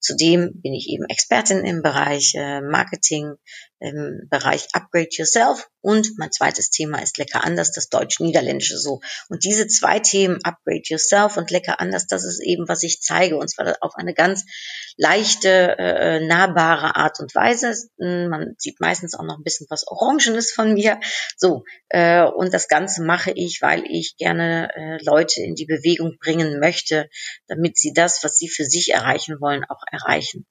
Zudem 0.00 0.52
bin 0.60 0.74
ich 0.74 0.88
eben 0.88 1.04
Expertin 1.08 1.64
im 1.64 1.82
Bereich 1.82 2.34
äh, 2.36 2.60
Marketing, 2.60 3.34
im 3.80 4.26
Bereich 4.30 4.68
Upgrade 4.72 5.08
Yourself 5.10 5.68
und 5.80 6.18
mein 6.18 6.32
zweites 6.32 6.70
Thema 6.70 7.00
ist 7.00 7.18
Lecker 7.18 7.44
anders, 7.44 7.72
das 7.72 7.88
Deutsch-Niederländische 7.88 8.78
so. 8.78 9.00
Und 9.28 9.44
diese 9.44 9.68
zwei 9.68 10.00
Themen, 10.00 10.40
Upgrade 10.42 10.82
Yourself 10.84 11.36
und 11.36 11.50
Lecker 11.50 11.80
anders, 11.80 12.06
das 12.06 12.24
ist 12.24 12.42
eben, 12.42 12.68
was 12.68 12.82
ich 12.82 13.00
zeige 13.00 13.36
und 13.36 13.48
zwar 13.48 13.76
auf 13.80 13.94
eine 13.94 14.14
ganz 14.14 14.44
leichte, 14.96 15.76
äh, 15.78 16.26
nahbare 16.26 16.96
Art 16.96 17.20
und 17.20 17.34
Weise. 17.34 17.74
Man 17.98 18.54
sieht 18.58 18.80
meistens 18.80 19.14
auch 19.14 19.24
noch 19.24 19.38
ein 19.38 19.44
bisschen 19.44 19.66
was 19.70 19.86
Orangenes 19.86 20.52
von 20.52 20.74
mir. 20.74 20.98
So, 21.36 21.64
äh, 21.88 22.24
und 22.24 22.52
das 22.52 22.68
Ganze 22.68 23.02
mache 23.02 23.30
ich, 23.30 23.62
weil 23.62 23.84
ich 23.86 24.16
gerne 24.16 24.70
äh, 24.74 25.04
Leute 25.04 25.42
in 25.42 25.54
die 25.54 25.66
Bewegung 25.66 26.16
bringen 26.20 26.58
möchte, 26.58 27.08
damit 27.46 27.78
sie 27.78 27.92
das, 27.92 28.24
was 28.24 28.36
sie 28.36 28.48
für 28.48 28.64
sich 28.64 28.92
erreichen 28.92 29.40
wollen, 29.40 29.64
auch 29.64 29.82
erreichen 29.90 30.46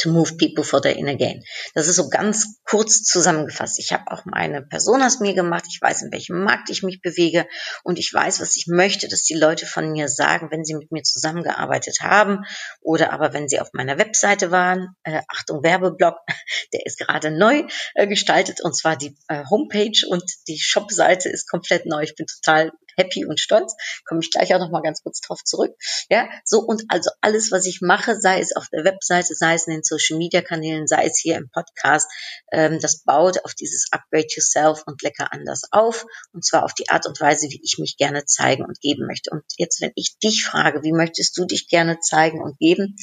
to 0.00 0.10
move 0.10 0.36
people 0.38 0.64
for 0.64 0.80
their 0.80 0.96
inner 0.96 1.16
gain. 1.16 1.42
Das 1.74 1.88
ist 1.88 1.96
so 1.96 2.08
ganz 2.08 2.60
kurz 2.64 3.02
zusammengefasst. 3.02 3.78
Ich 3.78 3.92
habe 3.92 4.04
auch 4.10 4.24
meine 4.24 4.62
Personas 4.62 5.20
mir 5.20 5.34
gemacht. 5.34 5.64
Ich 5.68 5.80
weiß, 5.80 6.02
in 6.02 6.12
welchem 6.12 6.42
Markt 6.42 6.70
ich 6.70 6.82
mich 6.82 7.00
bewege 7.00 7.46
und 7.84 7.98
ich 7.98 8.12
weiß, 8.12 8.40
was 8.40 8.56
ich 8.56 8.66
möchte, 8.66 9.08
dass 9.08 9.22
die 9.22 9.34
Leute 9.34 9.66
von 9.66 9.90
mir 9.92 10.08
sagen, 10.08 10.48
wenn 10.50 10.64
sie 10.64 10.74
mit 10.74 10.90
mir 10.90 11.02
zusammengearbeitet 11.02 11.98
haben 12.00 12.44
oder 12.80 13.12
aber 13.12 13.32
wenn 13.32 13.48
sie 13.48 13.60
auf 13.60 13.70
meiner 13.72 13.98
Webseite 13.98 14.50
waren. 14.50 14.94
Äh, 15.02 15.20
Achtung, 15.28 15.62
Werbeblock, 15.62 16.16
der 16.72 16.86
ist 16.86 16.98
gerade 16.98 17.30
neu 17.30 17.64
äh, 17.94 18.06
gestaltet 18.06 18.60
und 18.62 18.76
zwar 18.76 18.96
die 18.96 19.16
äh, 19.28 19.44
Homepage 19.50 20.06
und 20.08 20.24
die 20.48 20.58
Shopseite 20.58 21.28
ist 21.28 21.48
komplett 21.48 21.86
neu. 21.86 22.02
Ich 22.02 22.14
bin 22.14 22.26
total 22.26 22.72
happy 22.96 23.26
und 23.26 23.40
stolz. 23.40 23.74
Komme 24.04 24.20
ich 24.22 24.30
gleich 24.30 24.54
auch 24.54 24.58
noch 24.58 24.70
mal 24.70 24.82
ganz 24.82 25.02
kurz 25.02 25.20
drauf 25.20 25.42
zurück. 25.44 25.74
Ja, 26.08 26.28
so 26.44 26.60
und 26.60 26.84
also 26.88 27.10
alles, 27.20 27.52
was 27.52 27.66
ich 27.66 27.80
mache, 27.80 28.20
sei 28.20 28.40
es 28.40 28.54
auf 28.56 28.68
der 28.68 28.84
Webseite, 28.84 29.34
sei 29.34 29.54
es 29.54 29.66
in 29.66 29.74
den 29.74 29.82
Social 29.82 30.18
Media 30.18 30.42
Kanälen, 30.42 30.86
sei 30.86 31.04
es 31.04 31.18
hier 31.18 31.36
im 31.36 31.50
Podcast, 31.50 32.10
ähm, 32.52 32.78
das 32.80 33.02
baut 33.04 33.44
auf 33.44 33.54
dieses 33.54 33.86
Upgrade 33.90 34.26
Yourself 34.28 34.82
und 34.86 35.02
lecker 35.02 35.32
anders 35.32 35.62
auf 35.70 36.06
und 36.32 36.44
zwar 36.44 36.64
auf 36.64 36.74
die 36.74 36.88
Art 36.88 37.06
und 37.06 37.20
Weise, 37.20 37.48
wie 37.48 37.60
ich 37.62 37.78
mich 37.78 37.96
gerne 37.96 38.24
zeigen 38.24 38.64
und 38.64 38.80
geben 38.80 39.06
möchte. 39.06 39.30
Und 39.30 39.44
jetzt, 39.56 39.80
wenn 39.80 39.92
ich 39.94 40.18
dich 40.18 40.44
frage, 40.44 40.82
wie 40.82 40.92
möchtest 40.92 41.36
du 41.36 41.44
dich 41.44 41.68
gerne 41.68 41.98
zeigen 42.00 42.42
und 42.42 42.58
geben, 42.58 42.96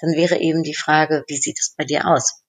dann 0.00 0.12
wäre 0.12 0.38
eben 0.38 0.62
die 0.62 0.74
Frage, 0.74 1.24
wie 1.26 1.36
sieht 1.36 1.58
es 1.58 1.74
bei 1.76 1.84
dir 1.84 2.06
aus? 2.06 2.42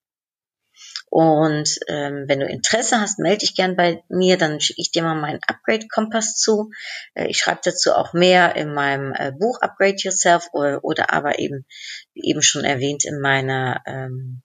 Und 1.10 1.80
ähm, 1.88 2.26
wenn 2.28 2.40
du 2.40 2.46
Interesse 2.46 3.02
hast, 3.02 3.20
melde 3.20 3.40
dich 3.40 3.56
gern 3.56 3.76
bei 3.76 4.04
mir, 4.10 4.38
dann 4.38 4.62
schicke 4.62 4.82
ich 4.82 4.92
dir 4.92 5.04
mal 5.04 5.16
meinen 5.16 5.40
Upgrade-Kompass 5.48 6.36
zu. 6.36 6.70
Äh, 7.16 7.28
ich 7.28 7.38
schreibe 7.40 7.62
dazu 7.64 7.94
auch 7.94 8.14
mehr 8.14 8.56
in 8.56 8.74
meinem 8.74 9.14
äh, 9.14 9.32
Buch 9.32 9.60
Upgrade 9.62 9.98
Yourself 9.98 10.48
oder, 10.54 10.84
oder 10.84 11.12
aber 11.12 11.40
eben, 11.40 11.66
wie 12.14 12.30
eben 12.30 12.42
schon 12.42 12.64
erwähnt, 12.64 13.06
in 13.06 13.20
meiner 13.20 13.82
ähm, 13.88 14.44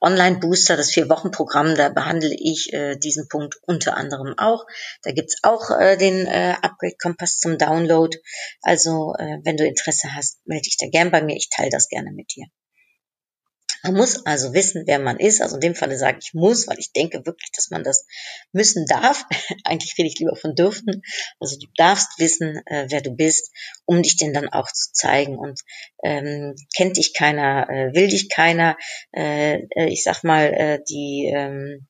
Online-Booster, 0.00 0.76
das 0.76 0.90
Vier-Wochen-Programm, 0.90 1.76
da 1.76 1.88
behandle 1.88 2.34
ich 2.34 2.72
äh, 2.72 2.96
diesen 2.96 3.28
Punkt 3.28 3.56
unter 3.62 3.96
anderem 3.96 4.34
auch. 4.36 4.66
Da 5.02 5.12
gibt's 5.12 5.38
auch 5.42 5.70
äh, 5.70 5.96
den 5.96 6.26
äh, 6.26 6.54
Upgrade-Kompass 6.60 7.38
zum 7.38 7.56
Download. 7.56 8.16
Also 8.62 9.14
äh, 9.18 9.38
wenn 9.44 9.56
du 9.56 9.66
Interesse 9.66 10.14
hast, 10.14 10.40
melde 10.44 10.62
dich 10.62 10.76
da 10.78 10.88
gern 10.88 11.10
bei 11.10 11.22
mir. 11.22 11.36
Ich 11.36 11.50
teile 11.50 11.70
das 11.70 11.88
gerne 11.88 12.10
mit 12.12 12.34
dir. 12.34 12.46
Man 13.82 13.94
muss 13.94 14.24
also 14.26 14.54
wissen, 14.54 14.84
wer 14.86 14.98
man 14.98 15.18
ist. 15.18 15.42
Also 15.42 15.56
in 15.56 15.60
dem 15.60 15.74
Falle 15.74 15.98
sage 15.98 16.18
ich 16.20 16.34
muss, 16.34 16.68
weil 16.68 16.78
ich 16.78 16.92
denke 16.92 17.26
wirklich, 17.26 17.50
dass 17.52 17.70
man 17.70 17.82
das 17.82 18.06
müssen 18.52 18.86
darf. 18.86 19.24
Eigentlich 19.64 19.96
rede 19.98 20.08
ich 20.08 20.18
lieber 20.18 20.36
von 20.36 20.54
dürfen. 20.54 21.02
Also 21.40 21.58
du 21.58 21.66
darfst 21.76 22.18
wissen, 22.18 22.62
äh, 22.66 22.86
wer 22.88 23.00
du 23.00 23.10
bist, 23.10 23.50
um 23.84 24.02
dich 24.02 24.16
denn 24.16 24.32
dann 24.32 24.48
auch 24.48 24.70
zu 24.72 24.92
zeigen. 24.92 25.36
Und 25.36 25.60
ähm, 26.04 26.54
kennt 26.76 26.96
dich 26.96 27.12
keiner, 27.14 27.68
äh, 27.68 27.94
will 27.94 28.08
dich 28.08 28.28
keiner. 28.28 28.76
Äh, 29.12 29.62
äh 29.76 29.88
ich 29.88 30.04
sag 30.04 30.22
mal, 30.22 30.52
äh, 30.52 30.78
die 30.88 31.32
ähm, 31.34 31.88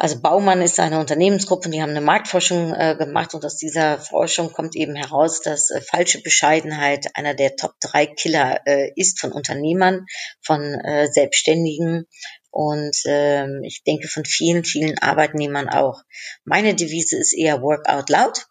also 0.00 0.18
Baumann 0.22 0.62
ist 0.62 0.80
eine 0.80 0.98
Unternehmensgruppe, 0.98 1.68
die 1.68 1.82
haben 1.82 1.90
eine 1.90 2.00
Marktforschung 2.00 2.72
äh, 2.72 2.96
gemacht 2.96 3.34
und 3.34 3.44
aus 3.44 3.58
dieser 3.58 3.98
Forschung 3.98 4.50
kommt 4.50 4.74
eben 4.74 4.94
heraus, 4.94 5.42
dass 5.42 5.70
äh, 5.70 5.82
falsche 5.82 6.22
Bescheidenheit 6.22 7.08
einer 7.16 7.34
der 7.34 7.54
Top 7.54 7.74
drei 7.80 8.06
Killer 8.06 8.66
äh, 8.66 8.92
ist 8.96 9.20
von 9.20 9.30
Unternehmern, 9.30 10.06
von 10.40 10.62
äh, 10.62 11.06
Selbstständigen 11.12 12.06
und 12.50 12.96
ähm, 13.04 13.60
ich 13.62 13.84
denke 13.84 14.08
von 14.08 14.24
vielen, 14.24 14.64
vielen 14.64 14.96
Arbeitnehmern 14.96 15.68
auch. 15.68 16.02
Meine 16.44 16.74
Devise 16.74 17.18
ist 17.18 17.36
eher 17.36 17.60
Work 17.60 17.86
out 17.86 18.08
loud. 18.08 18.46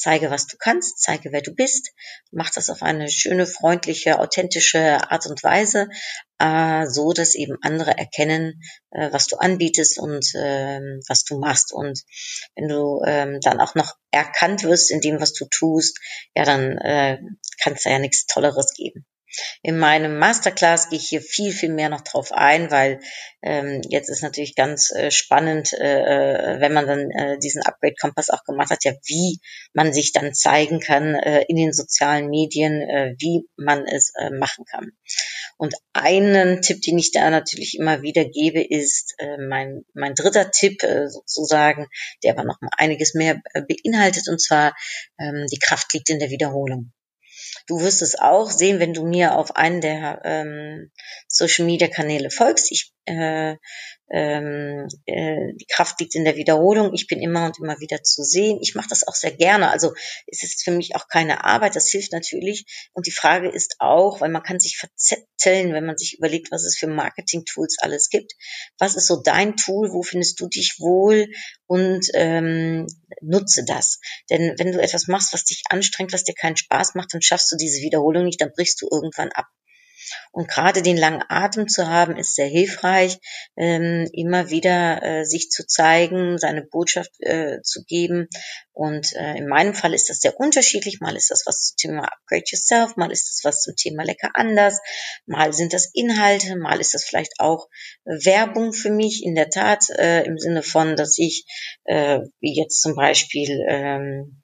Zeige, 0.00 0.30
was 0.30 0.46
du 0.46 0.56
kannst, 0.58 1.00
zeige, 1.02 1.32
wer 1.32 1.42
du 1.42 1.54
bist, 1.54 1.92
mach 2.30 2.50
das 2.50 2.70
auf 2.70 2.82
eine 2.82 3.08
schöne, 3.08 3.46
freundliche, 3.46 4.20
authentische 4.20 5.10
Art 5.10 5.26
und 5.26 5.42
Weise, 5.42 5.88
äh, 6.38 6.86
so 6.86 7.12
dass 7.12 7.34
eben 7.34 7.56
andere 7.62 7.98
erkennen, 7.98 8.62
äh, 8.90 9.12
was 9.12 9.26
du 9.26 9.36
anbietest 9.36 9.98
und 9.98 10.24
ähm, 10.36 11.00
was 11.08 11.24
du 11.24 11.38
machst. 11.38 11.72
Und 11.72 12.00
wenn 12.54 12.68
du 12.68 13.02
ähm, 13.04 13.40
dann 13.40 13.60
auch 13.60 13.74
noch 13.74 13.94
erkannt 14.10 14.62
wirst 14.62 14.90
in 14.90 15.00
dem, 15.00 15.20
was 15.20 15.32
du 15.32 15.46
tust, 15.50 15.98
ja, 16.34 16.44
dann 16.44 16.78
äh, 16.78 17.18
kann 17.62 17.72
es 17.72 17.82
da 17.82 17.90
ja 17.90 17.98
nichts 17.98 18.26
Tolleres 18.26 18.74
geben. 18.74 19.04
In 19.62 19.78
meinem 19.78 20.18
Masterclass 20.18 20.88
gehe 20.88 20.98
ich 20.98 21.08
hier 21.08 21.20
viel, 21.20 21.52
viel 21.52 21.72
mehr 21.72 21.88
noch 21.88 22.00
drauf 22.02 22.32
ein, 22.32 22.70
weil 22.70 23.00
ähm, 23.42 23.82
jetzt 23.88 24.08
ist 24.08 24.22
natürlich 24.22 24.54
ganz 24.54 24.90
äh, 24.90 25.10
spannend, 25.10 25.72
äh, 25.72 26.56
äh, 26.56 26.60
wenn 26.60 26.72
man 26.72 26.86
dann 26.86 27.10
äh, 27.10 27.38
diesen 27.38 27.62
Upgrade-Kompass 27.62 28.30
auch 28.30 28.44
gemacht 28.44 28.70
hat, 28.70 28.84
ja, 28.84 28.92
wie 29.06 29.40
man 29.72 29.92
sich 29.92 30.12
dann 30.12 30.34
zeigen 30.34 30.80
kann 30.80 31.14
äh, 31.14 31.44
in 31.48 31.56
den 31.56 31.72
sozialen 31.72 32.28
Medien, 32.28 32.82
äh, 32.82 33.14
wie 33.18 33.46
man 33.56 33.86
es 33.86 34.12
äh, 34.18 34.30
machen 34.30 34.64
kann. 34.64 34.92
Und 35.56 35.74
einen 35.92 36.62
Tipp, 36.62 36.82
den 36.82 36.98
ich 36.98 37.10
da 37.10 37.30
natürlich 37.30 37.76
immer 37.78 38.02
wieder 38.02 38.24
gebe, 38.24 38.62
ist 38.62 39.14
äh, 39.18 39.38
mein, 39.38 39.84
mein 39.92 40.14
dritter 40.14 40.50
Tipp 40.50 40.82
äh, 40.84 41.08
sozusagen, 41.08 41.88
der 42.22 42.32
aber 42.32 42.44
noch 42.44 42.58
einiges 42.76 43.14
mehr 43.14 43.40
äh, 43.54 43.62
beinhaltet, 43.62 44.28
und 44.28 44.40
zwar 44.40 44.76
ähm, 45.18 45.46
die 45.50 45.58
Kraft 45.58 45.92
liegt 45.92 46.10
in 46.10 46.20
der 46.20 46.30
Wiederholung. 46.30 46.92
Du 47.66 47.80
wirst 47.80 48.02
es 48.02 48.18
auch 48.18 48.50
sehen, 48.50 48.80
wenn 48.80 48.94
du 48.94 49.06
mir 49.06 49.36
auf 49.36 49.56
einen 49.56 49.80
der 49.80 50.20
ähm, 50.24 50.90
Social 51.26 51.66
Media 51.66 51.88
Kanäle 51.88 52.30
folgst. 52.30 52.72
Ich 52.72 52.92
äh, 53.08 53.56
ähm, 54.10 54.88
äh, 55.04 55.52
die 55.54 55.66
Kraft 55.66 56.00
liegt 56.00 56.14
in 56.14 56.24
der 56.24 56.36
Wiederholung. 56.36 56.92
Ich 56.94 57.06
bin 57.06 57.20
immer 57.20 57.46
und 57.46 57.58
immer 57.58 57.78
wieder 57.80 58.02
zu 58.02 58.22
sehen. 58.22 58.58
Ich 58.62 58.74
mache 58.74 58.88
das 58.88 59.06
auch 59.06 59.14
sehr 59.14 59.32
gerne. 59.32 59.70
Also 59.70 59.92
es 60.26 60.42
ist 60.42 60.64
für 60.64 60.70
mich 60.70 60.96
auch 60.96 61.08
keine 61.08 61.44
Arbeit. 61.44 61.76
Das 61.76 61.90
hilft 61.90 62.12
natürlich. 62.12 62.64
Und 62.94 63.06
die 63.06 63.12
Frage 63.12 63.50
ist 63.50 63.76
auch, 63.80 64.20
weil 64.20 64.30
man 64.30 64.42
kann 64.42 64.60
sich 64.60 64.78
verzetteln, 64.78 65.74
wenn 65.74 65.84
man 65.84 65.98
sich 65.98 66.16
überlegt, 66.18 66.50
was 66.50 66.64
es 66.64 66.78
für 66.78 66.86
Marketing-Tools 66.86 67.76
alles 67.80 68.08
gibt. 68.08 68.32
Was 68.78 68.96
ist 68.96 69.06
so 69.06 69.20
dein 69.22 69.56
Tool? 69.56 69.90
Wo 69.92 70.02
findest 70.02 70.40
du 70.40 70.48
dich 70.48 70.76
wohl? 70.78 71.26
Und 71.66 72.06
ähm, 72.14 72.86
nutze 73.20 73.64
das. 73.66 74.00
Denn 74.30 74.54
wenn 74.58 74.72
du 74.72 74.80
etwas 74.80 75.06
machst, 75.06 75.34
was 75.34 75.44
dich 75.44 75.64
anstrengt, 75.68 76.12
was 76.12 76.24
dir 76.24 76.34
keinen 76.34 76.56
Spaß 76.56 76.94
macht, 76.94 77.12
dann 77.12 77.22
schaffst 77.22 77.52
du 77.52 77.56
diese 77.56 77.82
Wiederholung 77.82 78.24
nicht, 78.24 78.40
dann 78.40 78.52
brichst 78.54 78.80
du 78.80 78.88
irgendwann 78.90 79.30
ab. 79.32 79.46
Und 80.32 80.48
gerade 80.48 80.82
den 80.82 80.96
langen 80.96 81.22
Atem 81.28 81.68
zu 81.68 81.88
haben, 81.88 82.16
ist 82.16 82.34
sehr 82.34 82.46
hilfreich, 82.46 83.18
ähm, 83.56 84.08
immer 84.12 84.50
wieder 84.50 85.02
äh, 85.02 85.24
sich 85.24 85.50
zu 85.50 85.66
zeigen, 85.66 86.38
seine 86.38 86.62
Botschaft 86.62 87.12
äh, 87.20 87.60
zu 87.62 87.84
geben. 87.84 88.28
Und 88.72 89.12
äh, 89.16 89.36
in 89.36 89.48
meinem 89.48 89.74
Fall 89.74 89.92
ist 89.92 90.08
das 90.08 90.20
sehr 90.20 90.38
unterschiedlich. 90.38 91.00
Mal 91.00 91.16
ist 91.16 91.30
das 91.30 91.42
was 91.46 91.62
zum 91.64 91.76
Thema 91.76 92.04
Upgrade 92.04 92.44
Yourself, 92.46 92.96
mal 92.96 93.10
ist 93.10 93.28
das 93.28 93.40
was 93.42 93.62
zum 93.62 93.74
Thema 93.74 94.04
Lecker 94.04 94.30
anders, 94.34 94.78
mal 95.26 95.52
sind 95.52 95.72
das 95.72 95.90
Inhalte, 95.94 96.56
mal 96.56 96.80
ist 96.80 96.94
das 96.94 97.04
vielleicht 97.04 97.32
auch 97.40 97.66
Werbung 98.04 98.72
für 98.72 98.90
mich. 98.90 99.24
In 99.24 99.34
der 99.34 99.50
Tat 99.50 99.90
äh, 99.90 100.24
im 100.24 100.38
Sinne 100.38 100.62
von, 100.62 100.94
dass 100.94 101.18
ich, 101.18 101.44
äh, 101.84 102.20
wie 102.40 102.56
jetzt 102.56 102.80
zum 102.80 102.94
Beispiel, 102.94 103.64
ähm, 103.68 104.42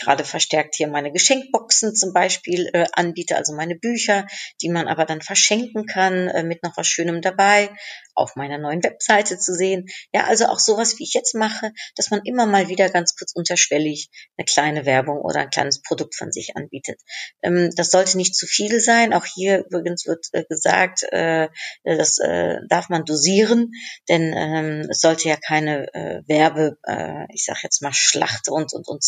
gerade 0.00 0.24
verstärkt 0.24 0.74
hier 0.76 0.88
meine 0.88 1.12
Geschenkboxen 1.12 1.94
zum 1.94 2.12
Beispiel 2.12 2.68
äh, 2.72 2.86
anbiete, 2.92 3.36
also 3.36 3.54
meine 3.54 3.76
Bücher, 3.76 4.26
die 4.60 4.68
man 4.68 4.88
aber 4.88 5.04
dann 5.04 5.22
verschenken 5.22 5.86
kann 5.86 6.28
äh, 6.28 6.42
mit 6.42 6.62
noch 6.62 6.76
was 6.76 6.86
Schönem 6.86 7.22
dabei, 7.22 7.70
auf 8.14 8.36
meiner 8.36 8.58
neuen 8.58 8.82
Webseite 8.82 9.38
zu 9.38 9.54
sehen. 9.54 9.86
Ja, 10.12 10.24
also 10.24 10.46
auch 10.46 10.58
sowas, 10.58 10.98
wie 10.98 11.04
ich 11.04 11.14
jetzt 11.14 11.34
mache, 11.34 11.72
dass 11.96 12.10
man 12.10 12.20
immer 12.24 12.46
mal 12.46 12.68
wieder 12.68 12.88
ganz 12.88 13.16
kurz 13.16 13.32
unterschwellig 13.34 14.08
eine 14.36 14.44
kleine 14.44 14.86
Werbung 14.86 15.18
oder 15.18 15.40
ein 15.40 15.50
kleines 15.50 15.82
Produkt 15.82 16.14
von 16.14 16.32
sich 16.32 16.56
anbietet. 16.56 17.00
Ähm, 17.42 17.70
das 17.76 17.90
sollte 17.90 18.16
nicht 18.16 18.36
zu 18.36 18.46
viel 18.46 18.80
sein. 18.80 19.12
Auch 19.12 19.24
hier 19.24 19.64
übrigens 19.66 20.06
wird 20.06 20.26
äh, 20.32 20.44
gesagt, 20.44 21.02
äh, 21.10 21.48
das 21.84 22.18
äh, 22.18 22.58
darf 22.68 22.88
man 22.88 23.04
dosieren, 23.04 23.72
denn 24.08 24.32
ähm, 24.32 24.88
es 24.90 25.00
sollte 25.00 25.28
ja 25.28 25.36
keine 25.36 25.92
äh, 25.94 26.22
Werbe, 26.26 26.78
äh, 26.86 27.26
ich 27.32 27.44
sag 27.44 27.62
jetzt 27.62 27.82
mal 27.82 27.92
Schlacht 27.92 28.48
und 28.48 28.72
und 28.72 28.88
und 28.88 29.02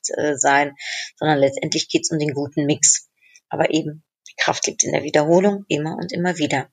Sales-Schlacht 0.00 0.18
äh, 0.18 0.36
sein, 0.36 0.76
sondern 1.16 1.38
letztendlich 1.38 1.88
geht 1.88 2.02
es 2.02 2.10
um 2.10 2.18
den 2.18 2.34
guten 2.34 2.66
Mix. 2.66 3.08
Aber 3.48 3.70
eben 3.70 4.04
die 4.28 4.34
Kraft 4.36 4.66
liegt 4.66 4.84
in 4.84 4.92
der 4.92 5.02
Wiederholung 5.02 5.64
immer 5.68 5.96
und 5.96 6.12
immer 6.12 6.38
wieder. 6.38 6.70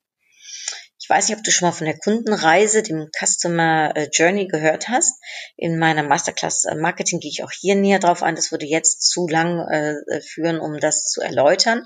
Ich 1.08 1.10
weiß 1.10 1.30
nicht, 1.30 1.38
ob 1.38 1.44
du 1.46 1.52
schon 1.52 1.70
mal 1.70 1.74
von 1.74 1.86
der 1.86 1.98
Kundenreise, 1.98 2.84
dem 2.84 3.10
Customer 3.18 3.96
äh, 3.96 4.10
Journey 4.12 4.50
gehört 4.50 4.90
hast. 4.90 5.24
In 5.56 5.80
meiner 5.80 6.04
Masterclass 6.04 6.66
äh, 6.66 6.76
Marketing 6.76 7.22
gehe 7.22 7.32
ich 7.32 7.46
auch 7.46 7.52
hier 7.58 7.76
näher 7.76 8.00
drauf 8.00 8.24
ein. 8.24 8.36
Das 8.36 8.52
würde 8.52 8.66
jetzt 8.66 9.10
zu 9.10 9.26
lang 9.26 9.58
äh, 9.70 10.20
führen, 10.20 10.60
um 10.60 10.82
das 10.82 11.10
zu 11.10 11.22
erläutern. 11.22 11.86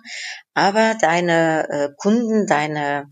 Aber 0.56 0.96
deine 1.00 1.70
äh, 1.70 1.90
Kunden, 1.98 2.48
deine 2.48 3.12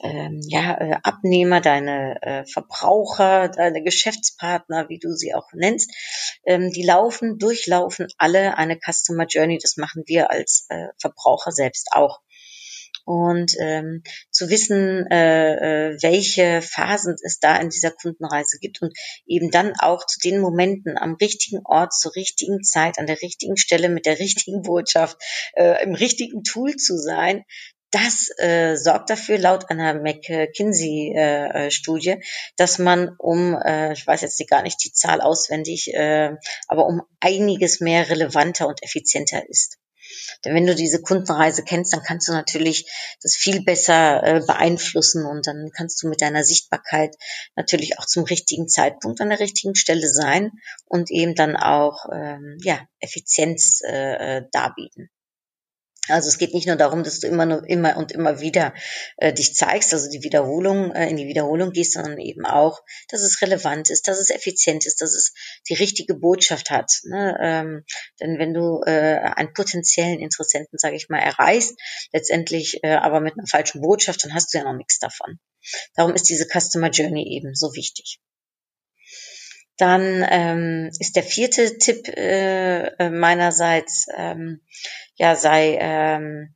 ähm, 0.00 0.40
ja, 0.46 0.80
äh, 0.80 0.96
Abnehmer, 1.02 1.60
deine 1.60 2.22
äh, 2.22 2.44
Verbraucher, 2.46 3.48
deine 3.48 3.82
Geschäftspartner, 3.82 4.88
wie 4.88 5.00
du 5.00 5.12
sie 5.12 5.34
auch 5.34 5.48
nennst, 5.54 5.90
ähm, 6.46 6.70
die 6.70 6.84
laufen, 6.84 7.36
durchlaufen 7.36 8.06
alle 8.16 8.56
eine 8.58 8.78
Customer 8.78 9.26
Journey. 9.26 9.58
Das 9.60 9.76
machen 9.76 10.04
wir 10.06 10.30
als 10.30 10.66
äh, 10.68 10.86
Verbraucher 11.00 11.50
selbst 11.50 11.88
auch 11.90 12.20
und 13.08 13.56
ähm, 13.58 14.04
zu 14.30 14.50
wissen, 14.50 15.10
äh, 15.10 15.92
äh, 15.92 15.96
welche 16.02 16.60
Phasen 16.60 17.16
es 17.22 17.40
da 17.40 17.56
in 17.56 17.70
dieser 17.70 17.90
Kundenreise 17.90 18.58
gibt 18.60 18.82
und 18.82 18.92
eben 19.26 19.50
dann 19.50 19.72
auch 19.78 20.04
zu 20.04 20.20
den 20.20 20.40
Momenten 20.40 20.98
am 20.98 21.14
richtigen 21.14 21.62
Ort, 21.64 21.94
zur 21.94 22.14
richtigen 22.14 22.62
Zeit, 22.62 22.98
an 22.98 23.06
der 23.06 23.22
richtigen 23.22 23.56
Stelle 23.56 23.88
mit 23.88 24.04
der 24.04 24.18
richtigen 24.18 24.60
Botschaft, 24.60 25.16
äh, 25.54 25.82
im 25.82 25.94
richtigen 25.94 26.44
Tool 26.44 26.76
zu 26.76 26.98
sein, 26.98 27.44
das 27.92 28.28
äh, 28.36 28.76
sorgt 28.76 29.08
dafür, 29.08 29.38
laut 29.38 29.70
einer 29.70 29.94
McKinsey-Studie, 29.94 32.10
äh, 32.10 32.20
dass 32.58 32.78
man 32.78 33.16
um, 33.16 33.54
äh, 33.54 33.94
ich 33.94 34.06
weiß 34.06 34.20
jetzt 34.20 34.46
gar 34.50 34.62
nicht 34.62 34.84
die 34.84 34.92
Zahl 34.92 35.22
auswendig, 35.22 35.94
äh, 35.94 36.36
aber 36.66 36.84
um 36.84 37.00
einiges 37.20 37.80
mehr 37.80 38.10
relevanter 38.10 38.68
und 38.68 38.82
effizienter 38.82 39.48
ist. 39.48 39.78
Denn 40.44 40.54
wenn 40.54 40.66
du 40.66 40.74
diese 40.74 41.02
Kundenreise 41.02 41.64
kennst, 41.64 41.92
dann 41.92 42.02
kannst 42.02 42.28
du 42.28 42.32
natürlich 42.32 42.90
das 43.22 43.34
viel 43.34 43.62
besser 43.62 44.22
äh, 44.22 44.40
beeinflussen 44.46 45.26
und 45.26 45.46
dann 45.46 45.70
kannst 45.74 46.02
du 46.02 46.08
mit 46.08 46.20
deiner 46.20 46.44
Sichtbarkeit 46.44 47.14
natürlich 47.56 47.98
auch 47.98 48.06
zum 48.06 48.24
richtigen 48.24 48.68
Zeitpunkt 48.68 49.20
an 49.20 49.30
der 49.30 49.40
richtigen 49.40 49.74
Stelle 49.74 50.08
sein 50.08 50.52
und 50.86 51.10
eben 51.10 51.34
dann 51.34 51.56
auch 51.56 52.06
ähm, 52.12 52.58
ja, 52.62 52.80
Effizienz 53.00 53.80
äh, 53.86 54.38
äh 54.38 54.42
darbieten. 54.52 55.10
Also 56.08 56.28
es 56.28 56.38
geht 56.38 56.54
nicht 56.54 56.66
nur 56.66 56.76
darum, 56.76 57.02
dass 57.02 57.20
du 57.20 57.26
immer 57.26 57.46
nur 57.46 57.68
immer 57.68 57.96
und 57.96 58.12
immer 58.12 58.40
wieder 58.40 58.74
äh, 59.16 59.32
dich 59.32 59.54
zeigst, 59.54 59.92
also 59.92 60.10
die 60.10 60.22
Wiederholung 60.22 60.92
äh, 60.92 61.08
in 61.08 61.16
die 61.16 61.26
Wiederholung 61.26 61.72
gehst, 61.72 61.94
sondern 61.94 62.18
eben 62.18 62.46
auch, 62.46 62.80
dass 63.08 63.22
es 63.22 63.40
relevant 63.42 63.90
ist, 63.90 64.08
dass 64.08 64.18
es 64.18 64.30
effizient 64.30 64.86
ist, 64.86 65.00
dass 65.00 65.14
es 65.14 65.34
die 65.68 65.74
richtige 65.74 66.14
Botschaft 66.14 66.70
hat. 66.70 66.90
Ne? 67.04 67.36
Ähm, 67.40 67.84
denn 68.20 68.38
wenn 68.38 68.54
du 68.54 68.82
äh, 68.86 69.18
einen 69.36 69.52
potenziellen 69.52 70.20
Interessenten, 70.20 70.78
sage 70.78 70.96
ich 70.96 71.08
mal, 71.08 71.18
erreichst, 71.18 71.78
letztendlich 72.12 72.80
äh, 72.82 72.94
aber 72.94 73.20
mit 73.20 73.34
einer 73.34 73.46
falschen 73.46 73.80
Botschaft, 73.80 74.24
dann 74.24 74.34
hast 74.34 74.52
du 74.52 74.58
ja 74.58 74.64
noch 74.64 74.76
nichts 74.76 74.98
davon. 74.98 75.38
Darum 75.94 76.14
ist 76.14 76.28
diese 76.28 76.46
Customer 76.46 76.90
Journey 76.90 77.36
eben 77.36 77.54
so 77.54 77.74
wichtig. 77.74 78.20
Dann 79.78 80.26
ähm, 80.28 80.90
ist 80.98 81.16
der 81.16 81.22
vierte 81.22 81.78
Tipp 81.78 82.08
äh, 82.08 82.88
äh 82.98 83.10
meinerseits, 83.10 84.08
ähm, 84.16 84.60
ja, 85.14 85.36
sei, 85.36 85.78
ähm, 85.80 86.52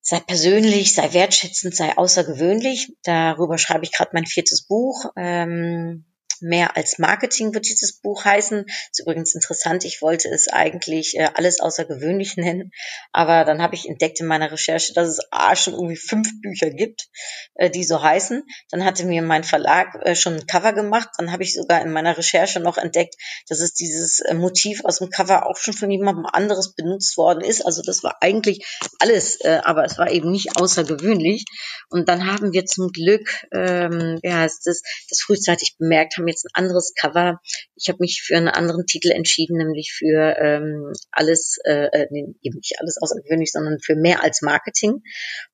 sei 0.00 0.20
persönlich, 0.20 0.94
sei 0.94 1.12
wertschätzend, 1.12 1.76
sei 1.76 1.96
außergewöhnlich. 1.96 2.96
Darüber 3.02 3.58
schreibe 3.58 3.84
ich 3.84 3.92
gerade 3.92 4.10
mein 4.14 4.26
viertes 4.26 4.66
Buch. 4.66 5.12
Ähm, 5.16 6.06
mehr 6.42 6.76
als 6.76 6.98
Marketing 6.98 7.54
wird 7.54 7.68
dieses 7.68 8.00
Buch 8.00 8.24
heißen. 8.24 8.66
Ist 8.90 9.00
übrigens 9.00 9.34
interessant. 9.34 9.84
Ich 9.84 10.02
wollte 10.02 10.28
es 10.28 10.48
eigentlich 10.48 11.16
äh, 11.16 11.28
alles 11.34 11.60
außergewöhnlich 11.60 12.36
nennen, 12.36 12.72
aber 13.12 13.44
dann 13.44 13.62
habe 13.62 13.74
ich 13.74 13.88
entdeckt 13.88 14.20
in 14.20 14.26
meiner 14.26 14.50
Recherche, 14.50 14.92
dass 14.94 15.08
es 15.08 15.20
A, 15.30 15.56
schon 15.56 15.74
irgendwie 15.74 15.96
fünf 15.96 16.28
Bücher 16.40 16.70
gibt, 16.70 17.08
äh, 17.54 17.70
die 17.70 17.84
so 17.84 18.02
heißen. 18.02 18.42
Dann 18.70 18.84
hatte 18.84 19.04
mir 19.04 19.22
mein 19.22 19.44
Verlag 19.44 19.94
äh, 20.02 20.14
schon 20.14 20.34
ein 20.34 20.46
Cover 20.46 20.72
gemacht. 20.72 21.08
Dann 21.18 21.32
habe 21.32 21.42
ich 21.42 21.54
sogar 21.54 21.82
in 21.82 21.92
meiner 21.92 22.16
Recherche 22.16 22.60
noch 22.60 22.78
entdeckt, 22.78 23.14
dass 23.48 23.60
es 23.60 23.74
dieses 23.74 24.20
äh, 24.20 24.34
Motiv 24.34 24.84
aus 24.84 24.98
dem 24.98 25.10
Cover 25.10 25.46
auch 25.46 25.56
schon 25.56 25.74
von 25.74 25.90
jemandem 25.90 26.26
anderes 26.26 26.74
benutzt 26.74 27.16
worden 27.16 27.42
ist. 27.42 27.64
Also 27.64 27.82
das 27.82 28.02
war 28.02 28.16
eigentlich 28.20 28.66
alles, 28.98 29.40
äh, 29.40 29.60
aber 29.64 29.84
es 29.84 29.98
war 29.98 30.10
eben 30.10 30.30
nicht 30.30 30.56
außergewöhnlich. 30.56 31.44
Und 31.88 32.08
dann 32.08 32.26
haben 32.26 32.52
wir 32.52 32.66
zum 32.66 32.88
Glück, 32.88 33.46
ähm, 33.52 34.18
ja, 34.22 34.38
heißt 34.38 34.66
das, 34.66 34.82
das 35.08 35.20
frühzeitig 35.20 35.76
bemerkt 35.78 36.16
haben, 36.16 36.25
haben 36.26 36.28
jetzt 36.28 36.46
ein 36.46 36.64
anderes 36.64 36.92
Cover. 36.94 37.40
Ich 37.76 37.88
habe 37.88 37.98
mich 38.00 38.22
für 38.24 38.36
einen 38.36 38.48
anderen 38.48 38.86
Titel 38.86 39.10
entschieden, 39.10 39.58
nämlich 39.58 39.92
für 39.96 40.36
ähm, 40.38 40.92
alles, 41.10 41.58
äh, 41.64 41.86
äh, 41.92 42.06
nee, 42.10 42.26
eben 42.42 42.56
nicht 42.56 42.76
alles 42.80 42.98
außergewöhnlich, 43.00 43.52
sondern 43.52 43.78
für 43.80 43.94
mehr 43.94 44.22
als 44.22 44.42
Marketing. 44.42 45.02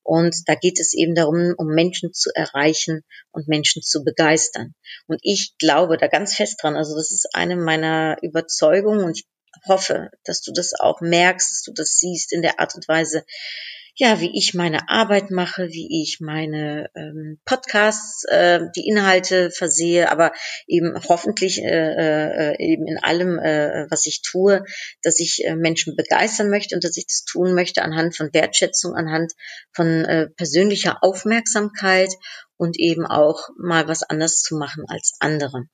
Und 0.01 0.35
da 0.47 0.55
geht 0.55 0.79
es 0.79 0.93
eben 0.93 1.15
darum, 1.15 1.53
um 1.57 1.67
Menschen 1.67 2.13
zu 2.13 2.31
erreichen 2.33 3.03
und 3.31 3.47
Menschen 3.47 3.81
zu 3.81 4.03
begeistern. 4.03 4.73
Und 5.07 5.19
ich 5.21 5.55
glaube 5.59 5.97
da 5.97 6.07
ganz 6.07 6.35
fest 6.35 6.59
dran. 6.61 6.75
Also 6.75 6.95
das 6.95 7.11
ist 7.11 7.29
eine 7.33 7.55
meiner 7.55 8.17
Überzeugungen 8.21 9.05
und 9.05 9.17
ich 9.17 9.25
hoffe, 9.67 10.09
dass 10.25 10.41
du 10.41 10.51
das 10.51 10.73
auch 10.79 10.99
merkst, 11.01 11.51
dass 11.51 11.61
du 11.61 11.73
das 11.73 11.97
siehst 11.99 12.33
in 12.33 12.41
der 12.41 12.59
Art 12.59 12.73
und 12.75 12.87
Weise, 12.87 13.23
ja, 13.95 14.19
wie 14.19 14.35
ich 14.35 14.55
meine 14.55 14.89
Arbeit 14.89 15.29
mache, 15.29 15.67
wie 15.69 16.01
ich 16.01 16.17
meine 16.19 16.89
ähm, 16.95 17.39
Podcasts, 17.45 18.23
äh, 18.25 18.61
die 18.75 18.87
Inhalte 18.87 19.51
versehe, 19.51 20.09
aber 20.09 20.31
eben 20.65 20.95
hoffentlich 21.07 21.61
äh, 21.61 22.53
äh, 22.53 22.55
eben 22.57 22.87
in 22.87 22.97
allem, 22.97 23.37
äh, 23.37 23.85
was 23.91 24.07
ich 24.07 24.23
tue, 24.23 24.65
dass 25.03 25.19
ich 25.19 25.45
äh, 25.45 25.55
Menschen 25.55 25.95
begeistern 25.95 26.49
möchte 26.49 26.73
und 26.73 26.83
dass 26.83 26.97
ich 26.97 27.05
das 27.05 27.23
tun 27.23 27.53
möchte 27.53 27.83
anhand 27.83 28.15
von 28.17 28.33
Wertschätzung, 28.33 28.95
anhand 28.95 29.33
von 29.73 30.05
äh, 30.05 30.27
persönlicher 30.37 31.03
Aufmerksamkeit 31.03 32.11
und 32.57 32.79
eben 32.79 33.05
auch 33.05 33.49
mal 33.59 33.87
was 33.87 34.01
anders 34.01 34.41
zu 34.41 34.57
machen 34.57 34.85
als 34.87 35.13
andere. 35.19 35.65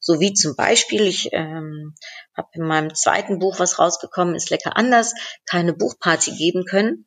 So 0.00 0.20
wie 0.20 0.32
zum 0.32 0.56
Beispiel, 0.56 1.06
ich 1.06 1.30
ähm, 1.32 1.94
habe 2.34 2.48
in 2.52 2.62
meinem 2.62 2.94
zweiten 2.94 3.40
Buch, 3.40 3.58
was 3.58 3.78
rausgekommen 3.78 4.36
ist, 4.36 4.48
lecker 4.48 4.76
anders, 4.76 5.12
keine 5.44 5.74
Buchparty 5.74 6.30
geben 6.36 6.64
können 6.64 7.06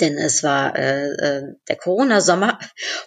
denn 0.00 0.18
es 0.18 0.42
war 0.42 0.76
äh, 0.76 1.08
äh, 1.08 1.42
der 1.68 1.76
Corona-Sommer 1.76 2.58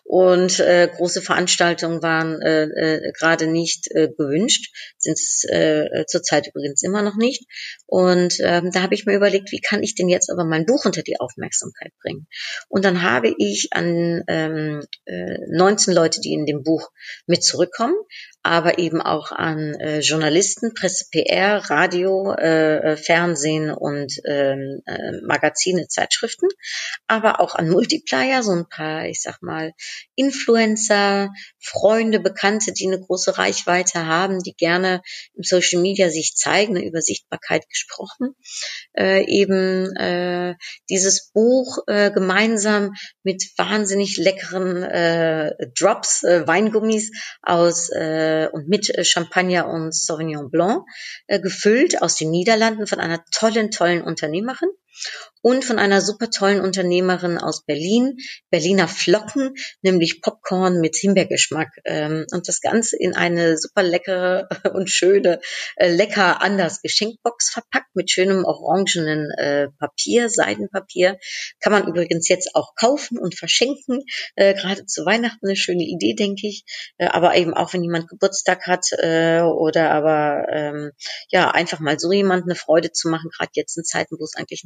und 0.04 0.60
äh, 0.60 0.90
große 0.94 1.22
Veranstaltungen 1.22 2.02
waren 2.02 2.42
äh, 2.42 2.64
äh, 2.64 3.12
gerade 3.14 3.48
nicht 3.48 3.90
äh, 3.92 4.10
gewünscht, 4.10 4.74
sind 4.98 5.14
es 5.14 5.44
äh, 5.48 6.06
zurzeit 6.08 6.48
übrigens 6.48 6.84
immer 6.84 7.02
noch 7.02 7.16
nicht. 7.16 7.46
Und 7.86 8.38
ähm, 8.40 8.72
da 8.72 8.82
habe 8.82 8.96
ich 8.96 9.06
mir 9.06 9.16
überlegt, 9.16 9.52
wie 9.52 9.62
kann 9.62 9.84
ich 9.84 9.96
denn 9.96 10.10
jetzt 10.10 10.32
aber 10.32 10.46
mein 10.46 10.66
Buch 10.66 10.86
unter 10.86 11.04
die 11.04 11.20
Aufmerksamkeit 11.20 11.94
bringen? 12.02 12.28
Und 12.70 12.86
dann 12.86 13.02
habe 13.02 13.34
ich 13.38 13.70
an 13.72 14.24
ähm, 14.28 14.82
äh, 15.06 15.38
19 15.50 15.94
Leute, 15.94 16.22
die 16.22 16.34
in 16.34 16.46
dem 16.46 16.64
Buch 16.64 16.90
mit 17.28 17.44
zurückkommen, 17.44 17.96
aber 18.44 18.78
eben 18.78 19.02
auch 19.02 19.32
an 19.32 19.74
äh, 19.76 20.00
Journalisten, 20.00 20.74
Presse, 20.74 21.06
PR, 21.10 21.70
Radio, 21.70 22.34
äh, 22.34 22.92
äh, 22.92 22.98
Fernsehen 22.98 23.72
und 23.72 24.20
ähm, 24.26 24.82
äh, 24.86 25.22
Magazine, 25.26 25.88
Zeitschriften, 25.88 26.48
aber 27.08 27.40
auch 27.40 27.56
an 27.56 27.70
Multiplier, 27.70 28.44
so 28.44 28.52
ein 28.52 28.68
paar, 28.68 29.06
ich 29.06 29.22
sag 29.22 29.42
mal, 29.42 29.72
Influencer, 30.16 31.30
Freunde, 31.60 32.20
Bekannte, 32.20 32.74
die 32.74 32.88
eine 32.88 33.00
große 33.00 33.38
Reichweite 33.38 34.06
haben, 34.08 34.44
die 34.44 34.54
gerne 34.54 35.02
im 35.36 35.44
Social 35.44 35.82
Media 35.82 36.10
sich 36.10 36.36
zeigen, 36.36 36.76
über 36.76 37.02
Sichtbarkeit 37.02 37.70
gesprochen, 37.70 38.36
äh, 38.98 39.24
eben 39.26 39.96
äh, 39.96 40.56
dieses 40.90 41.32
Buch 41.32 41.78
äh, 41.88 42.12
gemeinsam 42.12 42.92
mit 43.24 43.42
wahnsinnig 43.56 44.18
leckeren 44.18 44.84
äh, 44.84 45.54
Drops, 45.80 46.24
äh, 46.24 46.46
Weingummis 46.46 47.12
aus 47.42 47.90
äh, 47.90 48.33
äh, 48.34 48.48
und 48.52 48.68
mit 48.68 48.90
äh, 48.90 49.04
Champagner 49.04 49.68
und 49.68 49.94
Sauvignon 49.94 50.50
Blanc 50.50 50.86
äh, 51.28 51.40
gefüllt 51.40 52.02
aus 52.02 52.16
den 52.16 52.32
Niederlanden 52.32 52.88
von 52.88 53.00
einer 53.00 53.24
tollen, 53.32 53.72
tollen 53.72 54.02
Unternehmerin. 54.02 54.70
Und 55.44 55.66
von 55.66 55.78
einer 55.78 56.02
super 56.02 56.30
tollen 56.30 56.62
Unternehmerin 56.62 57.38
aus 57.38 57.66
Berlin, 57.66 58.18
Berliner 58.50 58.88
Flocken, 58.88 59.54
nämlich 59.82 60.22
Popcorn 60.22 60.80
mit 60.80 60.96
Himbeergeschmack. 60.96 61.68
Ähm, 61.84 62.26
und 62.32 62.48
das 62.48 62.62
Ganze 62.62 62.98
in 62.98 63.14
eine 63.14 63.58
super 63.58 63.84
leckere 63.84 64.48
und 64.74 64.90
schöne, 64.90 65.42
äh, 65.76 65.90
lecker 65.90 66.42
anders 66.42 66.82
Geschenkbox 66.82 67.52
verpackt 67.52 67.94
mit 67.94 68.10
schönem 68.10 68.46
orangenen 68.46 69.32
äh, 69.32 69.68
Papier, 69.80 70.30
Seidenpapier. 70.30 71.18
Kann 71.60 71.74
man 71.74 71.88
übrigens 71.88 72.30
jetzt 72.30 72.56
auch 72.56 72.74
kaufen 72.76 73.18
und 73.20 73.38
verschenken. 73.38 74.00
Äh, 74.36 74.54
Gerade 74.54 74.86
zu 74.86 75.06
Weihnachten 75.06 75.46
eine 75.46 75.58
schöne 75.58 75.84
Idee, 75.84 76.14
denke 76.14 76.48
ich. 76.48 76.64
Aber 77.00 77.36
eben 77.36 77.54
auch, 77.54 77.74
wenn 77.74 77.84
jemand 77.84 78.08
Geburtstag 78.08 78.66
hat 78.68 78.86
oder 78.94 79.92
aber 79.92 80.48
ähm, 80.52 80.92
ja 81.30 81.52
einfach 81.52 81.80
mal 81.80 82.00
so 82.00 82.12
jemand 82.12 82.44
eine 82.44 82.56
Freude 82.56 82.92
zu 82.92 83.10
machen, 83.10 83.30
gerade 83.36 83.52
jetzt 83.54 83.78
in 83.78 83.84
Zeiten, 83.84 84.16
wo 84.20 84.24
es 84.24 84.36
eigentlich 84.36 84.66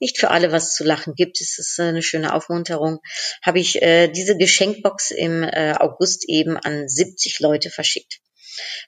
nicht 0.00 0.18
für 0.18 0.30
alle 0.30 0.52
was 0.52 0.74
zu 0.74 0.84
lachen 0.84 1.14
gibt. 1.14 1.40
Es 1.40 1.58
ist 1.58 1.78
eine 1.80 2.02
schöne 2.02 2.34
Aufmunterung. 2.34 2.98
Habe 3.42 3.60
ich 3.60 3.80
äh, 3.82 4.08
diese 4.08 4.36
Geschenkbox 4.36 5.10
im 5.10 5.42
äh, 5.42 5.74
August 5.78 6.24
eben 6.28 6.56
an 6.56 6.88
70 6.88 7.40
Leute 7.40 7.70
verschickt. 7.70 8.20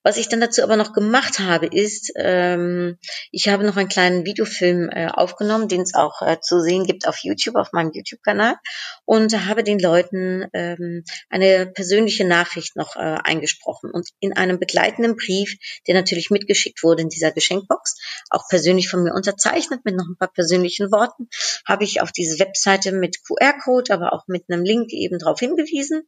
Was 0.02 0.16
ich 0.16 0.28
dann 0.28 0.40
dazu 0.40 0.62
aber 0.62 0.76
noch 0.76 0.92
gemacht 0.92 1.38
habe, 1.38 1.66
ist, 1.66 2.12
ähm, 2.16 2.98
ich 3.30 3.48
habe 3.48 3.64
noch 3.64 3.76
einen 3.76 3.88
kleinen 3.88 4.24
Videofilm 4.26 4.90
äh, 4.90 5.08
aufgenommen, 5.08 5.68
den 5.68 5.82
es 5.82 5.94
auch 5.94 6.22
äh, 6.22 6.38
zu 6.40 6.60
sehen 6.60 6.84
gibt 6.84 7.06
auf 7.08 7.18
YouTube, 7.22 7.56
auf 7.56 7.72
meinem 7.72 7.92
YouTube-Kanal 7.92 8.56
und 9.04 9.46
habe 9.46 9.64
den 9.64 9.78
Leuten 9.78 10.46
ähm, 10.52 11.04
eine 11.28 11.66
persönliche 11.66 12.24
Nachricht 12.24 12.76
noch 12.76 12.96
äh, 12.96 13.18
eingesprochen 13.24 13.90
und 13.90 14.08
in 14.20 14.36
einem 14.36 14.58
begleitenden 14.58 15.16
Brief, 15.16 15.56
der 15.86 15.94
natürlich 15.94 16.30
mitgeschickt 16.30 16.82
wurde 16.82 17.02
in 17.02 17.08
dieser 17.08 17.32
Geschenkbox, 17.32 17.96
auch 18.30 18.48
persönlich 18.48 18.88
von 18.88 19.02
mir 19.02 19.14
unterzeichnet 19.14 19.84
mit 19.84 19.96
noch 19.96 20.06
ein 20.06 20.16
paar 20.18 20.32
persönlichen 20.32 20.90
Worten, 20.90 21.28
habe 21.66 21.84
ich 21.84 22.00
auf 22.00 22.12
diese 22.12 22.38
Webseite 22.38 22.92
mit 22.92 23.18
QR-Code, 23.24 23.92
aber 23.92 24.12
auch 24.12 24.24
mit 24.26 24.44
einem 24.48 24.64
Link 24.64 24.92
eben 24.92 25.18
darauf 25.18 25.40
hingewiesen 25.40 26.06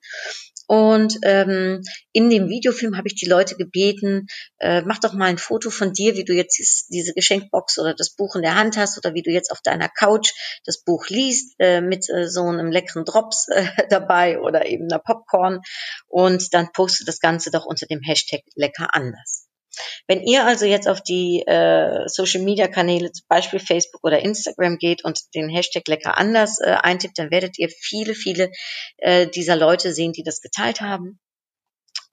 und 0.66 1.18
ähm, 1.22 1.83
in 2.12 2.31
dem 2.31 2.48
Videofilm 2.48 2.96
habe 2.96 3.09
ich 3.09 3.14
die 3.14 3.29
Leute 3.29 3.57
gebeten, 3.57 4.26
äh, 4.59 4.83
mach 4.83 4.98
doch 4.98 5.12
mal 5.12 5.26
ein 5.26 5.38
Foto 5.38 5.70
von 5.70 5.92
dir, 5.92 6.16
wie 6.16 6.24
du 6.24 6.33
jetzt 6.33 6.88
diese 6.90 7.12
Geschenkbox 7.14 7.79
oder 7.79 7.94
das 7.94 8.14
Buch 8.14 8.37
in 8.37 8.42
der 8.42 8.57
Hand 8.57 8.76
hast 8.76 8.98
oder 8.98 9.14
wie 9.14 9.22
du 9.22 9.31
jetzt 9.31 9.52
auf 9.52 9.61
deiner 9.61 9.88
Couch 9.88 10.33
das 10.64 10.83
Buch 10.83 11.09
liest 11.09 11.55
äh, 11.59 11.81
mit 11.81 12.09
äh, 12.11 12.29
so 12.29 12.42
einem 12.42 12.70
leckeren 12.70 13.05
Drops 13.05 13.46
äh, 13.48 13.66
dabei 13.90 14.40
oder 14.40 14.66
eben 14.66 14.88
einer 14.90 15.00
Popcorn 15.00 15.61
und 16.09 16.52
dann 16.52 16.72
poste 16.72 17.05
das 17.05 17.20
Ganze 17.20 17.50
doch 17.50 17.66
unter 17.66 17.87
dem 17.87 18.00
Hashtag 18.02 18.42
lecker 18.55 18.88
anders. 18.92 19.45
Wenn 20.06 20.22
ihr 20.22 20.44
also 20.44 20.66
jetzt 20.66 20.88
auf 20.88 21.02
die 21.02 21.42
äh, 21.46 22.08
Social 22.08 22.42
Media 22.42 22.68
Kanäle, 22.68 23.12
zum 23.12 23.26
Beispiel 23.28 23.60
Facebook 23.60 24.02
oder 24.04 24.20
Instagram 24.20 24.78
geht 24.78 25.04
und 25.04 25.20
den 25.34 25.48
Hashtag 25.48 25.86
lecker 25.88 26.18
anders 26.18 26.58
äh, 26.60 26.76
eintippt, 26.80 27.18
dann 27.18 27.30
werdet 27.30 27.58
ihr 27.58 27.68
viele, 27.68 28.14
viele 28.14 28.50
äh, 28.98 29.26
dieser 29.26 29.56
Leute 29.56 29.92
sehen, 29.92 30.12
die 30.12 30.22
das 30.22 30.40
geteilt 30.40 30.80
haben. 30.80 31.18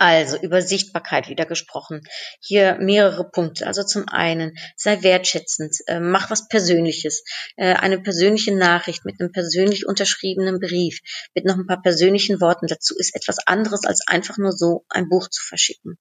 Also 0.03 0.37
über 0.37 0.61
Sichtbarkeit 0.61 1.29
wieder 1.29 1.45
gesprochen. 1.45 2.01
Hier 2.41 2.75
mehrere 2.77 3.23
Punkte. 3.23 3.65
Also 3.67 3.83
zum 3.83 4.09
einen, 4.09 4.57
sei 4.75 5.01
wertschätzend, 5.01 5.77
äh, 5.87 6.01
mach 6.01 6.29
was 6.29 6.49
Persönliches, 6.49 7.23
äh, 7.55 7.75
eine 7.75 8.01
persönliche 8.01 8.53
Nachricht 8.53 9.05
mit 9.05 9.21
einem 9.21 9.31
persönlich 9.31 9.87
unterschriebenen 9.87 10.59
Brief, 10.59 10.99
mit 11.33 11.45
noch 11.45 11.55
ein 11.55 11.67
paar 11.67 11.81
persönlichen 11.81 12.41
Worten 12.41 12.67
dazu 12.67 12.95
ist 12.97 13.15
etwas 13.15 13.37
anderes 13.47 13.85
als 13.85 14.01
einfach 14.05 14.37
nur 14.37 14.51
so 14.51 14.83
ein 14.89 15.07
Buch 15.07 15.29
zu 15.29 15.41
verschicken. 15.41 15.97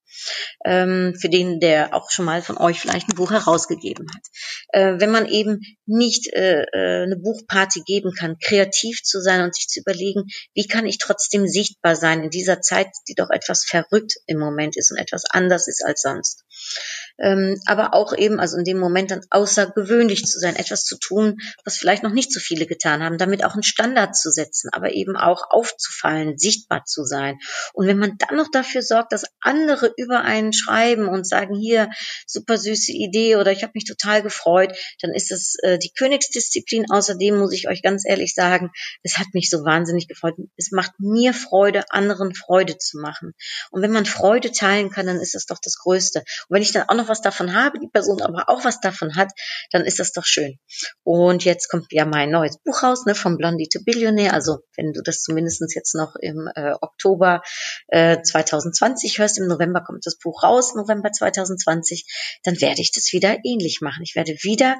Ähm, 0.64 1.14
für 1.20 1.28
den, 1.28 1.60
der 1.60 1.94
auch 1.94 2.10
schon 2.10 2.24
mal 2.24 2.42
von 2.42 2.58
euch 2.58 2.80
vielleicht 2.80 3.08
ein 3.08 3.14
Buch 3.14 3.30
herausgegeben 3.30 4.08
hat. 4.12 4.22
Äh, 4.70 4.98
wenn 4.98 5.12
man 5.12 5.28
eben 5.28 5.60
nicht 5.86 6.26
äh, 6.32 6.62
äh 6.72 7.02
eine 7.04 7.16
Buchparty 7.18 7.82
geben 7.86 8.10
kann, 8.18 8.36
kreativ 8.44 9.04
zu 9.04 9.20
sein 9.20 9.42
und 9.42 9.54
sich 9.54 9.68
zu 9.68 9.78
überlegen, 9.78 10.24
wie 10.54 10.66
kann 10.66 10.86
ich 10.86 10.98
trotzdem 10.98 11.46
sichtbar 11.46 11.94
sein 11.94 12.24
in 12.24 12.30
dieser 12.30 12.60
Zeit, 12.60 12.88
die 13.06 13.14
doch 13.14 13.30
etwas 13.30 13.64
ver 13.64 13.86
verrückt 13.92 14.14
im 14.26 14.38
Moment 14.38 14.76
ist 14.76 14.90
und 14.90 14.98
etwas 14.98 15.24
anders 15.30 15.68
ist 15.68 15.84
als 15.84 16.02
sonst 16.02 16.44
ähm, 17.18 17.60
aber 17.66 17.94
auch 17.94 18.16
eben, 18.16 18.40
also 18.40 18.56
in 18.56 18.64
dem 18.64 18.78
Moment 18.78 19.10
dann 19.10 19.22
außergewöhnlich 19.30 20.24
zu 20.24 20.38
sein, 20.38 20.56
etwas 20.56 20.84
zu 20.84 20.98
tun, 20.98 21.38
was 21.64 21.76
vielleicht 21.76 22.02
noch 22.02 22.12
nicht 22.12 22.32
so 22.32 22.40
viele 22.40 22.66
getan 22.66 23.02
haben, 23.02 23.18
damit 23.18 23.44
auch 23.44 23.54
einen 23.54 23.62
Standard 23.62 24.16
zu 24.16 24.30
setzen, 24.30 24.70
aber 24.72 24.92
eben 24.92 25.16
auch 25.16 25.50
aufzufallen, 25.50 26.38
sichtbar 26.38 26.84
zu 26.84 27.04
sein. 27.04 27.38
Und 27.72 27.86
wenn 27.86 27.98
man 27.98 28.16
dann 28.18 28.36
noch 28.36 28.50
dafür 28.50 28.82
sorgt, 28.82 29.12
dass 29.12 29.24
andere 29.40 29.92
über 29.96 30.22
einen 30.22 30.52
schreiben 30.52 31.08
und 31.08 31.26
sagen, 31.26 31.54
hier, 31.54 31.90
super 32.26 32.58
süße 32.58 32.92
Idee 32.92 33.36
oder 33.36 33.52
ich 33.52 33.62
habe 33.62 33.72
mich 33.74 33.84
total 33.84 34.22
gefreut, 34.22 34.76
dann 35.00 35.12
ist 35.12 35.30
das 35.30 35.56
äh, 35.62 35.78
die 35.78 35.92
Königsdisziplin. 35.96 36.86
Außerdem 36.90 37.38
muss 37.38 37.52
ich 37.52 37.68
euch 37.68 37.82
ganz 37.82 38.04
ehrlich 38.06 38.34
sagen, 38.34 38.70
es 39.02 39.18
hat 39.18 39.28
mich 39.34 39.50
so 39.50 39.64
wahnsinnig 39.64 40.08
gefreut. 40.08 40.34
Es 40.56 40.70
macht 40.72 40.92
mir 40.98 41.34
Freude, 41.34 41.84
anderen 41.90 42.34
Freude 42.34 42.78
zu 42.78 42.98
machen. 42.98 43.34
Und 43.70 43.82
wenn 43.82 43.92
man 43.92 44.06
Freude 44.06 44.52
teilen 44.52 44.90
kann, 44.90 45.06
dann 45.06 45.20
ist 45.20 45.34
das 45.34 45.46
doch 45.46 45.58
das 45.62 45.78
Größte. 45.78 46.20
Und 46.20 46.54
wenn 46.54 46.62
ich 46.62 46.72
dann 46.72 46.88
auch 46.88 46.94
noch 46.94 47.01
was 47.08 47.20
davon 47.20 47.54
habe, 47.54 47.78
die 47.78 47.88
Person 47.88 48.22
aber 48.22 48.48
auch 48.48 48.64
was 48.64 48.80
davon 48.80 49.16
hat, 49.16 49.30
dann 49.70 49.84
ist 49.84 49.98
das 49.98 50.12
doch 50.12 50.24
schön. 50.24 50.58
Und 51.02 51.44
jetzt 51.44 51.68
kommt 51.68 51.86
ja 51.90 52.04
mein 52.04 52.30
neues 52.30 52.58
Buch 52.58 52.82
raus, 52.82 53.06
ne, 53.06 53.14
vom 53.14 53.36
Blondie 53.36 53.68
to 53.68 53.80
Billionaire. 53.84 54.32
Also 54.32 54.60
wenn 54.76 54.92
du 54.92 55.02
das 55.02 55.22
zumindest 55.22 55.62
jetzt 55.74 55.94
noch 55.94 56.16
im 56.16 56.48
äh, 56.54 56.74
Oktober 56.80 57.42
äh, 57.88 58.20
2020 58.22 59.18
hörst, 59.18 59.38
im 59.38 59.46
November 59.46 59.82
kommt 59.82 60.06
das 60.06 60.18
Buch 60.18 60.42
raus, 60.42 60.74
November 60.74 61.12
2020, 61.12 62.06
dann 62.44 62.60
werde 62.60 62.80
ich 62.80 62.92
das 62.92 63.12
wieder 63.12 63.38
ähnlich 63.44 63.80
machen. 63.80 64.02
Ich 64.02 64.14
werde 64.14 64.32
wieder 64.42 64.76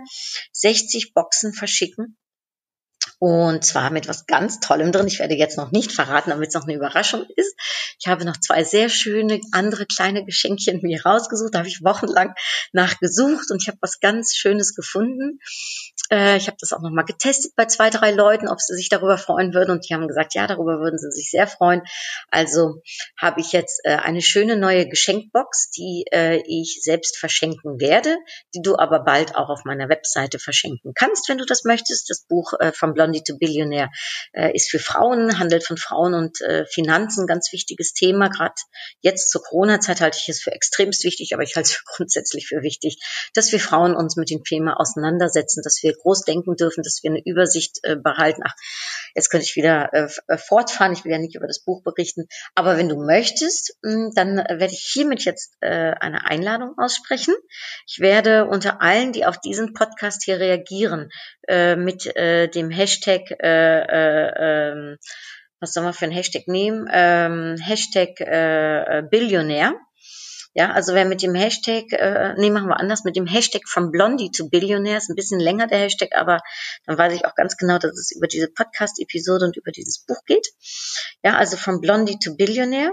60 0.53 1.15
Boxen 1.15 1.53
verschicken 1.53 2.17
und 3.23 3.65
zwar 3.65 3.91
mit 3.91 4.09
was 4.09 4.27
ganz 4.27 4.59
Tollem 4.59 4.91
drin. 4.91 5.07
Ich 5.07 5.21
werde 5.21 5.37
jetzt 5.37 5.57
noch 5.57 5.71
nicht 5.71 5.93
verraten, 5.93 6.31
damit 6.31 6.49
es 6.49 6.55
noch 6.55 6.65
eine 6.65 6.75
Überraschung 6.75 7.25
ist. 7.37 7.55
Ich 8.01 8.09
habe 8.09 8.25
noch 8.25 8.37
zwei 8.37 8.65
sehr 8.65 8.89
schöne 8.89 9.39
andere 9.53 9.87
kleine 9.87 10.25
Geschenkchen 10.25 10.81
mir 10.83 11.07
rausgesucht. 11.07 11.55
Da 11.55 11.61
habe 11.61 11.69
ich 11.69 11.85
wochenlang 11.85 12.35
nachgesucht 12.73 13.53
und 13.53 13.63
ich 13.63 13.69
habe 13.69 13.79
was 13.81 14.01
ganz 14.01 14.35
Schönes 14.35 14.75
gefunden. 14.75 15.39
Äh, 16.13 16.37
ich 16.37 16.47
habe 16.47 16.59
das 16.61 16.73
auch 16.73 16.83
nochmal 16.83 17.07
getestet 17.07 17.53
bei 17.57 17.65
zwei, 17.65 17.89
drei 17.89 18.11
Leuten, 18.11 18.49
ob 18.49 18.61
sie 18.61 18.75
sich 18.75 18.91
darüber 18.91 19.17
freuen 19.17 19.55
würden. 19.55 19.71
Und 19.71 19.89
die 19.89 19.95
haben 19.95 20.07
gesagt, 20.07 20.35
ja, 20.35 20.47
darüber 20.47 20.79
würden 20.79 20.99
sie 20.99 21.11
sich 21.11 21.31
sehr 21.31 21.47
freuen. 21.47 21.83
Also 22.29 22.83
habe 23.19 23.41
ich 23.41 23.53
jetzt 23.53 23.81
äh, 23.85 23.97
eine 23.97 24.21
schöne 24.21 24.57
neue 24.57 24.87
Geschenkbox, 24.87 25.71
die 25.71 26.05
äh, 26.13 26.43
ich 26.47 26.81
selbst 26.83 27.17
verschenken 27.17 27.81
werde, 27.81 28.17
die 28.55 28.61
du 28.61 28.77
aber 28.77 29.05
bald 29.05 29.35
auch 29.37 29.49
auf 29.49 29.65
meiner 29.65 29.89
Webseite 29.89 30.39
verschenken 30.39 30.93
kannst, 30.95 31.29
wenn 31.31 31.39
du 31.39 31.47
das 31.47 31.65
möchtest. 31.65 32.11
Das 32.11 32.27
Buch 32.27 32.53
äh, 32.61 32.73
vom 32.73 32.93
Blondie 32.93 33.23
to 33.23 33.39
Billionaire 33.39 33.91
äh, 34.35 34.55
ist 34.55 34.71
für 34.71 34.79
Frauen, 34.79 35.39
handelt 35.39 35.65
von 35.65 35.79
Frauen 35.79 36.13
und 36.13 36.43
äh, 36.43 36.67
Finanzen, 36.67 37.27
ganz 37.27 37.51
wichtiges 37.53 37.95
Thema. 37.95 38.29
Gerade 38.29 38.55
jetzt 39.01 39.31
zur 39.31 39.43
Corona-Zeit 39.43 40.03
halte 40.03 40.19
ich 40.21 40.29
es 40.29 40.43
für 40.43 40.53
extremst 40.53 41.05
wichtig, 41.05 41.33
aber 41.33 41.43
ich 41.43 41.57
halte 41.57 41.71
es 41.71 41.85
grundsätzlich 41.87 42.49
für 42.49 42.63
wichtig, 42.63 42.99
dass 43.33 43.51
wir 43.51 43.61
Frauen 43.61 43.97
uns 43.97 44.17
mit 44.17 44.29
dem 44.29 44.45
Thema 44.45 44.79
auseinandersetzen, 44.79 45.63
dass 45.65 45.83
wir 45.83 45.95
groß 46.03 46.25
denken 46.25 46.57
dürfen, 46.57 46.83
dass 46.83 47.01
wir 47.03 47.11
eine 47.11 47.23
Übersicht 47.25 47.79
äh, 47.83 47.97
behalten. 47.97 48.43
Ach, 48.45 48.55
jetzt 49.15 49.31
könnte 49.31 49.47
ich 49.47 49.57
wieder 49.57 49.93
äh, 49.93 50.09
äh 50.29 50.39
fortfahren. 50.39 50.93
Ich 50.93 51.05
will 51.05 51.13
ja 51.13 51.19
nicht 51.19 51.37
über 51.37 51.47
das 51.47 51.61
Buch 51.65 51.83
berichten. 51.83 52.27
Aber 52.55 52.77
wenn 52.77 52.89
du 52.89 52.97
möchtest, 52.97 53.77
hm, 53.85 54.13
dann 54.15 54.37
werde 54.37 54.73
ich 54.73 54.91
hiermit 54.93 55.25
jetzt 55.25 55.55
äh, 55.61 55.95
eine 56.01 56.27
Einladung 56.27 56.75
aussprechen. 56.79 57.35
Ich 57.87 58.01
werde 58.01 58.47
unter 58.47 58.83
allen, 58.83 59.13
die 59.13 59.25
auf 59.25 59.39
diesen 59.39 59.73
Podcast 59.73 60.25
hier 60.25 60.39
reagieren, 60.41 61.11
äh, 61.49 61.77
mit 61.77 62.15
äh, 62.17 62.49
dem 62.49 62.71
Hashtag, 62.71 63.31
äh, 63.43 63.81
äh, 63.83 64.73
äh, 64.73 64.97
was 65.61 65.73
soll 65.73 65.85
man 65.85 65.93
für 65.93 66.07
ein 66.07 66.11
Hashtag 66.11 66.49
nehmen? 66.49 66.89
Ähm, 66.93 67.57
Hashtag 67.61 68.21
äh, 68.21 68.99
äh 68.99 69.03
Billionär 69.03 69.75
ja, 70.55 70.71
also 70.73 70.95
wer 70.95 71.05
mit 71.05 71.23
dem 71.23 71.35
Hashtag, 71.35 71.93
äh, 71.93 72.35
nee, 72.37 72.51
machen 72.51 72.69
wir 72.69 72.79
anders, 72.79 73.05
mit 73.05 73.17
dem 73.17 73.27
Hashtag 73.27 73.63
from 73.67 73.91
Blondie 73.91 74.31
to 74.31 74.49
Billionaire, 74.49 74.99
ist 74.99 75.09
ein 75.09 75.17
bisschen 75.17 75.41
länger 75.41 75.67
der 75.67 75.79
Hashtag, 75.79 76.11
aber 76.15 76.41
dann 76.87 76.99
weiß 76.99 77.15
ich 77.15 77.25
auch 77.25 77.35
ganz 77.35 77.57
genau, 77.57 77.79
dass 77.79 77.93
es 77.99 78.13
über 78.15 78.27
diese 78.27 78.49
Podcast-Episode 78.49 79.47
und 79.47 79.57
über 79.57 79.73
dieses 79.73 80.05
Buch 80.05 80.23
geht. 80.27 80.47
Ja, 81.23 81.37
also 81.37 81.57
from 81.57 81.81
Blondie 81.81 82.19
to 82.19 82.37
Billionaire. 82.37 82.93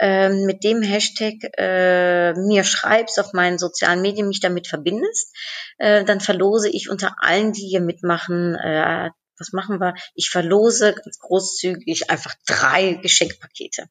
Ähm, 0.00 0.44
mit 0.44 0.64
dem 0.64 0.82
Hashtag 0.82 1.34
äh, 1.56 2.32
mir 2.34 2.64
schreibst 2.64 3.20
auf 3.20 3.32
meinen 3.32 3.58
sozialen 3.58 4.02
Medien, 4.02 4.26
mich 4.26 4.40
damit 4.40 4.66
verbindest, 4.66 5.32
äh, 5.78 6.04
dann 6.04 6.20
verlose 6.20 6.68
ich 6.68 6.90
unter 6.90 7.14
allen, 7.20 7.52
die 7.52 7.68
hier 7.68 7.80
mitmachen, 7.80 8.56
äh, 8.56 9.10
was 9.44 9.52
machen 9.52 9.80
wir? 9.80 9.94
Ich 10.14 10.30
verlose 10.30 10.94
ganz 10.94 11.18
großzügig 11.18 12.10
einfach 12.10 12.34
drei 12.46 12.94
Geschenkpakete. 12.94 13.88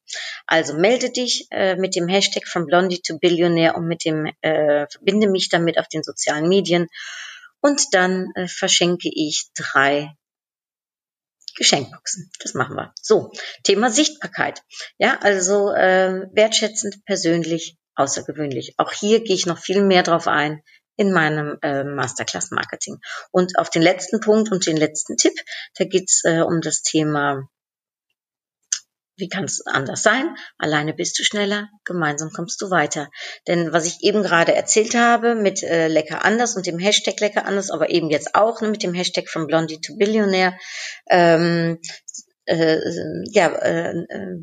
Also 0.47 0.73
melde 0.73 1.11
dich 1.11 1.47
äh, 1.51 1.75
mit 1.75 1.95
dem 1.95 2.07
Hashtag 2.07 2.47
from 2.47 2.65
Blondie 2.65 3.01
to 3.01 3.19
Billionaire 3.19 3.75
und 3.75 3.87
mit 3.87 4.03
dem 4.03 4.25
äh, 4.41 4.87
verbinde 4.89 5.29
mich 5.29 5.49
damit 5.49 5.77
auf 5.77 5.87
den 5.87 6.03
sozialen 6.03 6.49
Medien 6.49 6.87
und 7.61 7.93
dann 7.93 8.31
äh, 8.35 8.47
verschenke 8.47 9.09
ich 9.13 9.45
drei 9.53 10.15
Geschenkboxen. 11.55 12.31
Das 12.39 12.55
machen 12.55 12.75
wir. 12.75 12.93
So, 12.99 13.31
Thema 13.63 13.91
Sichtbarkeit. 13.91 14.63
Ja, 14.97 15.19
also 15.21 15.71
äh, 15.71 16.27
wertschätzend, 16.33 17.05
persönlich, 17.05 17.77
außergewöhnlich. 17.95 18.73
Auch 18.77 18.91
hier 18.91 19.23
gehe 19.23 19.35
ich 19.35 19.45
noch 19.45 19.59
viel 19.59 19.83
mehr 19.83 20.01
drauf 20.01 20.27
ein 20.27 20.63
in 20.95 21.11
meinem 21.11 21.57
äh, 21.61 21.83
Masterclass 21.83 22.51
Marketing. 22.51 22.99
Und 23.31 23.57
auf 23.57 23.69
den 23.69 23.81
letzten 23.81 24.19
Punkt 24.19 24.51
und 24.51 24.65
den 24.65 24.77
letzten 24.77 25.17
Tipp, 25.17 25.33
da 25.77 25.85
geht's 25.85 26.23
äh, 26.25 26.41
um 26.41 26.61
das 26.61 26.81
Thema 26.81 27.47
wie 29.15 29.29
kann 29.29 29.43
es 29.43 29.65
anders 29.65 30.01
sein? 30.01 30.35
Alleine 30.57 30.93
bist 30.93 31.19
du 31.19 31.23
schneller, 31.23 31.69
gemeinsam 31.85 32.31
kommst 32.31 32.61
du 32.61 32.71
weiter. 32.71 33.09
Denn 33.47 33.71
was 33.71 33.85
ich 33.85 34.01
eben 34.01 34.23
gerade 34.23 34.55
erzählt 34.55 34.95
habe 34.95 35.35
mit 35.35 35.61
äh, 35.63 35.87
Lecker 35.87 36.25
anders 36.25 36.55
und 36.55 36.65
dem 36.65 36.79
Hashtag 36.79 37.19
Lecker 37.19 37.45
anders, 37.45 37.69
aber 37.69 37.89
eben 37.89 38.09
jetzt 38.09 38.33
auch 38.35 38.61
ne, 38.61 38.69
mit 38.69 38.83
dem 38.83 38.93
Hashtag 38.93 39.29
from 39.29 39.47
Blondie 39.47 39.79
to 39.79 39.95
Billionaire, 39.97 40.57
ähm, 41.09 41.79
äh, 42.45 42.79
ja, 43.31 43.49
äh, 43.49 43.91
äh, 43.91 44.39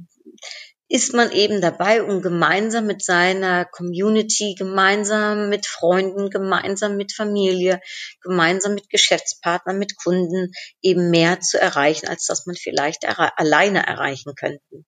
ist 0.90 1.14
man 1.14 1.30
eben 1.30 1.60
dabei, 1.60 2.02
um 2.02 2.20
gemeinsam 2.20 2.84
mit 2.86 3.04
seiner 3.04 3.64
Community, 3.64 4.56
gemeinsam 4.58 5.48
mit 5.48 5.64
Freunden, 5.64 6.30
gemeinsam 6.30 6.96
mit 6.96 7.12
Familie, 7.12 7.80
gemeinsam 8.20 8.74
mit 8.74 8.90
Geschäftspartnern, 8.90 9.78
mit 9.78 9.96
Kunden 9.96 10.50
eben 10.82 11.10
mehr 11.10 11.38
zu 11.40 11.60
erreichen, 11.60 12.08
als 12.08 12.26
dass 12.26 12.46
man 12.46 12.56
vielleicht 12.56 13.04
er 13.04 13.38
alleine 13.38 13.86
erreichen 13.86 14.34
könnte. 14.34 14.84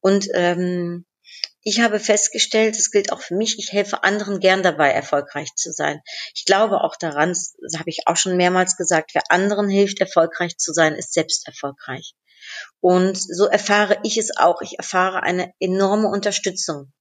Und 0.00 0.26
ähm, 0.34 1.06
ich 1.62 1.80
habe 1.80 2.00
festgestellt, 2.00 2.76
das 2.76 2.90
gilt 2.90 3.12
auch 3.12 3.20
für 3.20 3.36
mich, 3.36 3.56
ich 3.60 3.70
helfe 3.72 4.02
anderen 4.02 4.40
gern 4.40 4.64
dabei, 4.64 4.90
erfolgreich 4.90 5.54
zu 5.54 5.70
sein. 5.70 6.00
Ich 6.34 6.46
glaube 6.46 6.80
auch 6.80 6.96
daran, 6.96 7.28
das 7.28 7.78
habe 7.78 7.90
ich 7.90 8.00
auch 8.06 8.16
schon 8.16 8.36
mehrmals 8.36 8.76
gesagt, 8.76 9.12
wer 9.14 9.22
anderen 9.30 9.68
hilft, 9.68 10.00
erfolgreich 10.00 10.56
zu 10.56 10.72
sein, 10.72 10.96
ist 10.96 11.12
selbst 11.12 11.46
erfolgreich. 11.46 12.14
Und 12.80 13.16
so 13.16 13.46
erfahre 13.46 13.98
ich 14.02 14.18
es 14.18 14.36
auch. 14.36 14.60
Ich 14.60 14.78
erfahre 14.78 15.22
eine 15.22 15.52
enorme 15.58 16.08
Unterstützung. 16.08 16.92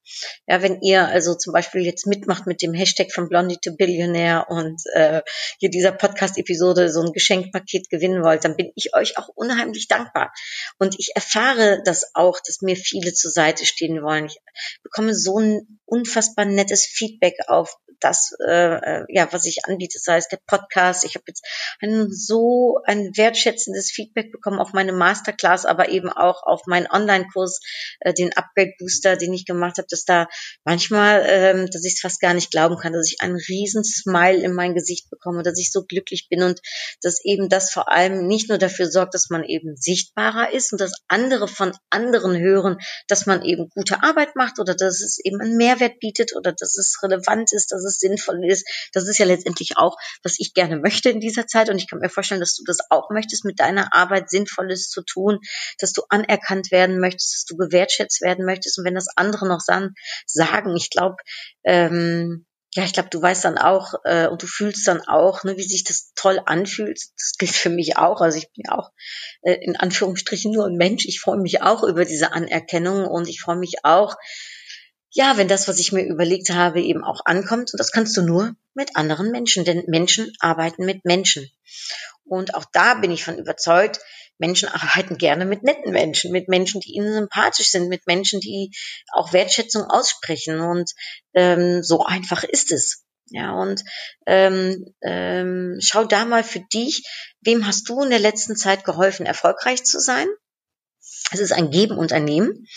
Ja, 0.48 0.62
wenn 0.62 0.82
ihr 0.82 1.08
also 1.08 1.36
zum 1.36 1.54
Beispiel 1.54 1.82
jetzt 1.82 2.08
mitmacht 2.08 2.48
mit 2.48 2.62
dem 2.62 2.74
Hashtag 2.74 3.12
von 3.12 3.30
Blondie 3.30 3.58
to 3.58 3.76
Billionaire 3.76 4.46
und 4.50 4.82
äh, 4.94 5.22
hier 5.60 5.70
dieser 5.70 5.92
Podcast-Episode 5.92 6.92
so 6.92 7.02
ein 7.02 7.14
Geschenkpaket 7.14 7.90
gewinnen 7.90 8.24
wollt, 8.24 8.44
dann 8.44 8.56
bin 8.56 8.72
ich 8.76 8.96
euch 8.96 9.18
auch 9.18 9.30
unheimlich 9.30 9.88
dankbar. 9.88 10.34
Und 10.80 11.00
ich 11.00 11.12
erfahre 11.16 11.82
das 11.86 12.12
auch, 12.14 12.40
dass 12.46 12.62
mir 12.62 12.76
viele 12.76 13.14
zur 13.14 13.32
Seite 13.32 13.66
stehen 13.66 14.02
wollen. 14.04 14.26
Ich 14.26 14.40
bekomme 14.84 15.16
so 15.16 15.40
ein 15.40 15.80
unfassbar 15.86 16.46
nettes 16.46 16.86
Feedback 16.86 17.36
auf 17.48 17.78
das, 18.04 18.36
äh, 18.46 18.76
äh, 18.76 19.06
ja, 19.10 19.32
was 19.32 19.46
ich 19.46 19.66
anbiete, 19.66 19.98
sei 20.00 20.18
es 20.18 20.28
der 20.28 20.40
Podcast. 20.46 21.06
Ich 21.06 21.16
habe 21.16 21.26
jetzt 21.28 21.46
ein 21.82 22.12
so 22.12 22.80
ein 22.86 23.16
wertschätzendes 23.16 23.92
Feedback 23.92 24.32
bekommen 24.32 24.60
auf 24.60 24.74
meine 24.74 24.92
Masterclass, 24.92 25.66
aber 25.66 25.90
eben 25.90 26.10
auch 26.10 26.44
auf 26.44 26.66
meinen 26.66 26.88
Online-Kurs, 26.88 27.62
äh, 28.02 28.14
den 28.14 28.34
Upgrade 28.34 28.74
Booster, 28.78 29.16
den 29.16 29.34
ich 29.34 29.46
gemacht 29.46 29.78
habe, 29.78 29.88
dass 29.94 30.06
da 30.06 30.28
manchmal, 30.66 31.24
ähm, 31.28 31.68
dass 31.72 31.86
ich 31.86 31.94
es 31.94 32.02
fast 32.02 32.20
gar 32.20 32.34
nicht 32.34 32.52
glauben 32.52 32.78
kann, 32.78 32.94
dass 32.94 33.10
ich 33.10 33.22
einen 33.22 33.38
riesen 33.38 33.84
Smile 33.84 34.44
in 34.44 34.54
mein 34.54 34.74
Gesicht 34.74 35.10
bekomme, 35.10 35.44
dass 35.44 35.60
ich 35.60 35.72
so 35.72 35.86
glücklich 35.86 36.28
bin 36.30 36.44
und 36.44 36.60
dass 37.02 37.24
eben 37.24 37.50
das 37.50 37.72
vor 37.72 37.92
allem 37.92 38.28
nicht 38.28 38.50
nur 38.50 38.58
dafür 38.58 38.90
sorgt, 38.90 39.14
dass 39.14 39.30
man 39.30 39.44
eben 39.44 39.76
sichtbarer 39.78 40.52
ist 40.54 40.72
und 40.72 40.82
dass 40.82 40.94
andere 41.08 41.48
von 41.48 41.72
anderen 41.90 42.38
hören, 42.38 42.78
dass 43.08 43.26
man 43.26 43.44
eben 43.44 43.70
gute 43.70 44.04
Arbeit 44.04 44.36
macht 44.36 44.60
oder 44.60 44.76
dass 44.76 45.02
es 45.02 45.20
eben 45.24 45.40
einen 45.42 45.58
Mehrwert 45.58 46.00
bietet 46.00 46.36
oder 46.36 46.52
dass 46.52 46.78
es 46.78 47.00
relevant 47.04 47.54
ist, 47.54 47.72
dass 47.72 47.84
es 47.84 47.98
sinnvoll 47.98 48.44
ist. 48.46 48.68
Das 48.94 49.08
ist 49.08 49.18
ja 49.18 49.26
letztendlich 49.26 49.78
auch, 49.78 49.96
was 50.24 50.36
ich 50.40 50.54
gerne 50.54 50.78
möchte 50.78 51.10
in 51.10 51.20
dieser 51.20 51.48
Zeit. 51.48 51.70
Und 51.70 51.78
ich 51.78 51.90
kann 51.90 52.00
mir 52.00 52.10
vorstellen, 52.10 52.42
dass 52.42 52.56
du 52.56 52.64
das 52.66 52.80
auch 52.90 53.10
möchtest, 53.10 53.46
mit 53.46 53.60
deiner 53.60 53.94
Arbeit 53.94 54.30
Sinnvolles 54.30 54.90
zu 54.90 55.02
tun, 55.04 55.40
dass 55.80 55.94
du 55.94 56.04
anerkannt 56.10 56.72
werden 56.72 57.00
möchtest, 57.00 57.36
dass 57.36 57.46
du 57.46 57.58
gewertschätzt 57.58 58.22
werden 58.22 58.46
möchtest. 58.46 58.80
Und 58.80 58.86
wenn 58.86 58.96
das 58.96 59.08
andere 59.16 59.48
noch 59.48 59.62
sagen, 60.26 60.76
ich 60.76 60.90
glaube, 60.90 61.18
ähm, 61.64 62.46
ja, 62.76 62.84
ich 62.86 62.94
glaube, 62.94 63.10
du 63.10 63.22
weißt 63.22 63.46
dann 63.46 63.58
auch 63.60 63.94
äh, 64.04 64.28
und 64.28 64.42
du 64.42 64.48
fühlst 64.48 64.88
dann 64.88 65.02
auch, 65.02 65.44
ne, 65.44 65.58
wie 65.58 65.64
sich 65.64 65.84
das 65.84 66.12
toll 66.16 66.42
anfühlt. 66.44 67.00
Das 67.18 67.34
gilt 67.38 67.52
für 67.52 67.70
mich 67.70 67.98
auch. 67.98 68.20
Also 68.20 68.40
ich 68.40 68.52
bin 68.52 68.64
ja 68.68 68.78
auch 68.78 68.90
äh, 69.44 69.54
in 69.62 69.76
Anführungsstrichen 69.76 70.52
nur 70.52 70.66
ein 70.66 70.76
Mensch. 70.76 71.06
Ich 71.06 71.20
freue 71.20 71.38
mich 71.38 71.62
auch 71.62 71.84
über 71.84 72.04
diese 72.04 72.32
Anerkennung 72.32 73.06
und 73.06 73.28
ich 73.28 73.42
freue 73.42 73.58
mich 73.58 73.84
auch, 73.84 74.16
ja, 75.12 75.38
wenn 75.38 75.48
das, 75.48 75.68
was 75.68 75.78
ich 75.78 75.92
mir 75.92 76.04
überlegt 76.04 76.50
habe, 76.50 76.82
eben 76.82 77.04
auch 77.04 77.22
ankommt. 77.26 77.72
Und 77.72 77.80
das 77.80 77.92
kannst 77.92 78.18
du 78.18 78.24
nur 78.24 78.56
mit 78.74 78.96
anderen 78.96 79.30
Menschen, 79.30 79.64
denn 79.66 79.84
Menschen 79.88 80.34
arbeiten 80.40 80.86
mit 80.86 81.06
Menschen. 81.06 81.52
Und 82.26 82.56
auch 82.56 82.66
da 82.72 82.96
bin 82.96 83.12
ich 83.12 83.24
von 83.24 83.38
überzeugt, 83.38 84.00
Menschen 84.38 84.70
arbeiten 84.70 85.18
gerne 85.18 85.46
mit 85.46 85.64
netten 85.64 85.92
Menschen, 85.92 86.32
mit 86.32 86.48
Menschen, 86.50 86.82
die 86.82 86.94
ihnen 86.94 87.14
sympathisch 87.14 87.70
sind, 87.70 87.90
mit 87.90 88.08
Menschen, 88.08 88.40
die 88.40 88.72
auch 89.12 89.34
Wertschätzung 89.34 89.84
aussprechen. 89.84 90.60
Und 90.60 90.92
ähm, 91.34 91.84
so 91.84 92.04
einfach 92.04 92.44
ist 92.44 92.72
es. 92.72 93.04
Ja, 93.28 93.54
und 93.54 93.84
ähm, 94.28 94.94
ähm, 95.02 95.78
schau 95.82 96.04
da 96.04 96.26
mal 96.26 96.44
für 96.44 96.60
dich, 96.60 97.04
wem 97.42 97.66
hast 97.66 97.88
du 97.90 98.02
in 98.02 98.10
der 98.10 98.20
letzten 98.20 98.56
Zeit 98.56 98.84
geholfen, 98.84 99.26
erfolgreich 99.26 99.84
zu 99.84 100.00
sein? 100.00 100.28
Es 101.32 101.40
ist 101.40 101.54
ein 101.54 101.72
Geben 101.72 101.98
und 101.98 102.12
ein 102.12 102.26
Nehmen. 102.26 102.68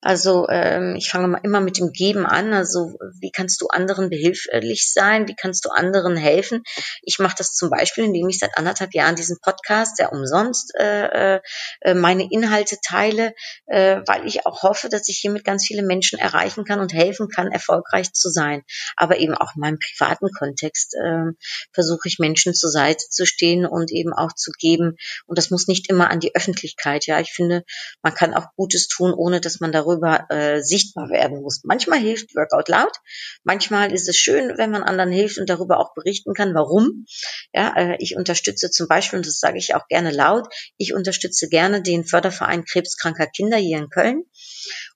Also 0.00 0.46
ähm, 0.48 0.94
ich 0.96 1.10
fange 1.10 1.40
immer 1.42 1.60
mit 1.60 1.78
dem 1.78 1.90
Geben 1.90 2.26
an. 2.26 2.52
Also 2.52 2.96
wie 3.20 3.32
kannst 3.32 3.60
du 3.60 3.66
anderen 3.66 4.08
behilflich 4.08 4.92
sein? 4.92 5.26
Wie 5.26 5.34
kannst 5.34 5.64
du 5.64 5.70
anderen 5.70 6.16
helfen? 6.16 6.62
Ich 7.02 7.18
mache 7.18 7.34
das 7.36 7.54
zum 7.54 7.70
Beispiel, 7.70 8.04
indem 8.04 8.28
ich 8.28 8.38
seit 8.38 8.56
anderthalb 8.56 8.94
Jahren 8.94 9.16
diesen 9.16 9.38
Podcast, 9.42 9.98
der 9.98 10.12
umsonst 10.12 10.72
äh, 10.78 11.40
äh, 11.80 11.94
meine 11.94 12.28
Inhalte 12.30 12.76
teile, 12.86 13.34
äh, 13.66 14.00
weil 14.06 14.26
ich 14.26 14.46
auch 14.46 14.62
hoffe, 14.62 14.88
dass 14.88 15.08
ich 15.08 15.18
hiermit 15.18 15.44
ganz 15.44 15.66
viele 15.66 15.82
Menschen 15.82 16.18
erreichen 16.18 16.64
kann 16.64 16.78
und 16.78 16.94
helfen 16.94 17.28
kann, 17.28 17.50
erfolgreich 17.50 18.12
zu 18.12 18.30
sein. 18.30 18.62
Aber 18.96 19.18
eben 19.18 19.34
auch 19.34 19.56
in 19.56 19.60
meinem 19.60 19.78
privaten 19.78 20.28
Kontext 20.30 20.94
äh, 20.94 21.32
versuche 21.72 22.06
ich 22.06 22.18
Menschen 22.20 22.54
zur 22.54 22.70
Seite 22.70 23.04
zu 23.10 23.26
stehen 23.26 23.66
und 23.66 23.90
eben 23.90 24.12
auch 24.12 24.32
zu 24.34 24.52
geben. 24.56 24.96
Und 25.26 25.36
das 25.36 25.50
muss 25.50 25.66
nicht 25.66 25.90
immer 25.90 26.10
an 26.10 26.20
die 26.20 26.34
Öffentlichkeit. 26.36 27.06
Ja, 27.06 27.18
ich 27.18 27.32
finde, 27.32 27.64
man 28.02 28.14
kann 28.14 28.34
auch 28.34 28.46
Gutes 28.56 28.88
tun, 28.88 29.12
ohne 29.12 29.40
dass 29.40 29.60
man 29.60 29.72
darüber 29.72 30.26
äh, 30.30 30.62
sichtbar 30.62 31.10
werden 31.10 31.42
muss. 31.42 31.62
Manchmal 31.64 31.98
hilft 31.98 32.34
Workout 32.34 32.68
laut, 32.68 32.96
manchmal 33.42 33.92
ist 33.92 34.08
es 34.08 34.16
schön, 34.16 34.56
wenn 34.56 34.70
man 34.70 34.82
anderen 34.82 35.10
hilft 35.10 35.38
und 35.38 35.48
darüber 35.48 35.78
auch 35.80 35.94
berichten 35.94 36.34
kann, 36.34 36.54
warum. 36.54 37.06
Ja, 37.52 37.74
äh, 37.76 37.96
ich 37.98 38.16
unterstütze 38.16 38.70
zum 38.70 38.86
Beispiel, 38.88 39.18
und 39.18 39.26
das 39.26 39.40
sage 39.40 39.58
ich 39.58 39.74
auch 39.74 39.88
gerne 39.88 40.10
laut, 40.10 40.46
ich 40.76 40.94
unterstütze 40.94 41.48
gerne 41.48 41.82
den 41.82 42.04
Förderverein 42.04 42.64
Krebskranker 42.64 43.26
Kinder 43.26 43.56
hier 43.56 43.78
in 43.78 43.90
Köln. 43.90 44.24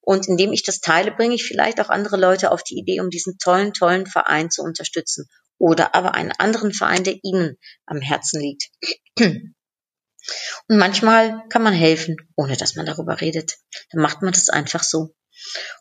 Und 0.01 0.29
indem 0.29 0.53
ich 0.53 0.63
das 0.63 0.81
teile, 0.81 1.13
bringe 1.13 1.35
ich 1.35 1.45
vielleicht 1.45 1.81
auch 1.81 1.89
andere 1.89 2.17
Leute 2.17 2.51
auf 2.51 2.63
die 2.63 2.79
Idee, 2.79 3.01
um 3.01 3.11
diesen 3.11 3.39
tollen, 3.39 3.73
tollen 3.73 4.07
Verein 4.07 4.51
zu 4.51 4.63
unterstützen. 4.63 5.29
Oder 5.59 5.95
aber 5.95 6.15
einen 6.15 6.33
anderen 6.33 6.73
Verein, 6.73 7.05
der 7.05 7.19
Ihnen 7.23 7.59
am 7.87 8.01
Herzen 8.01 8.41
liegt. 8.41 8.71
Und 10.68 10.78
manchmal 10.78 11.44
kann 11.48 11.62
man 11.62 11.74
helfen, 11.74 12.16
ohne 12.37 12.56
dass 12.56 12.76
man 12.76 12.87
darüber 12.87 13.20
redet. 13.20 13.59
Dann 13.90 14.02
macht 14.02 14.22
man 14.22 14.33
das 14.33 14.48
einfach 14.48 14.83
so. 14.83 15.14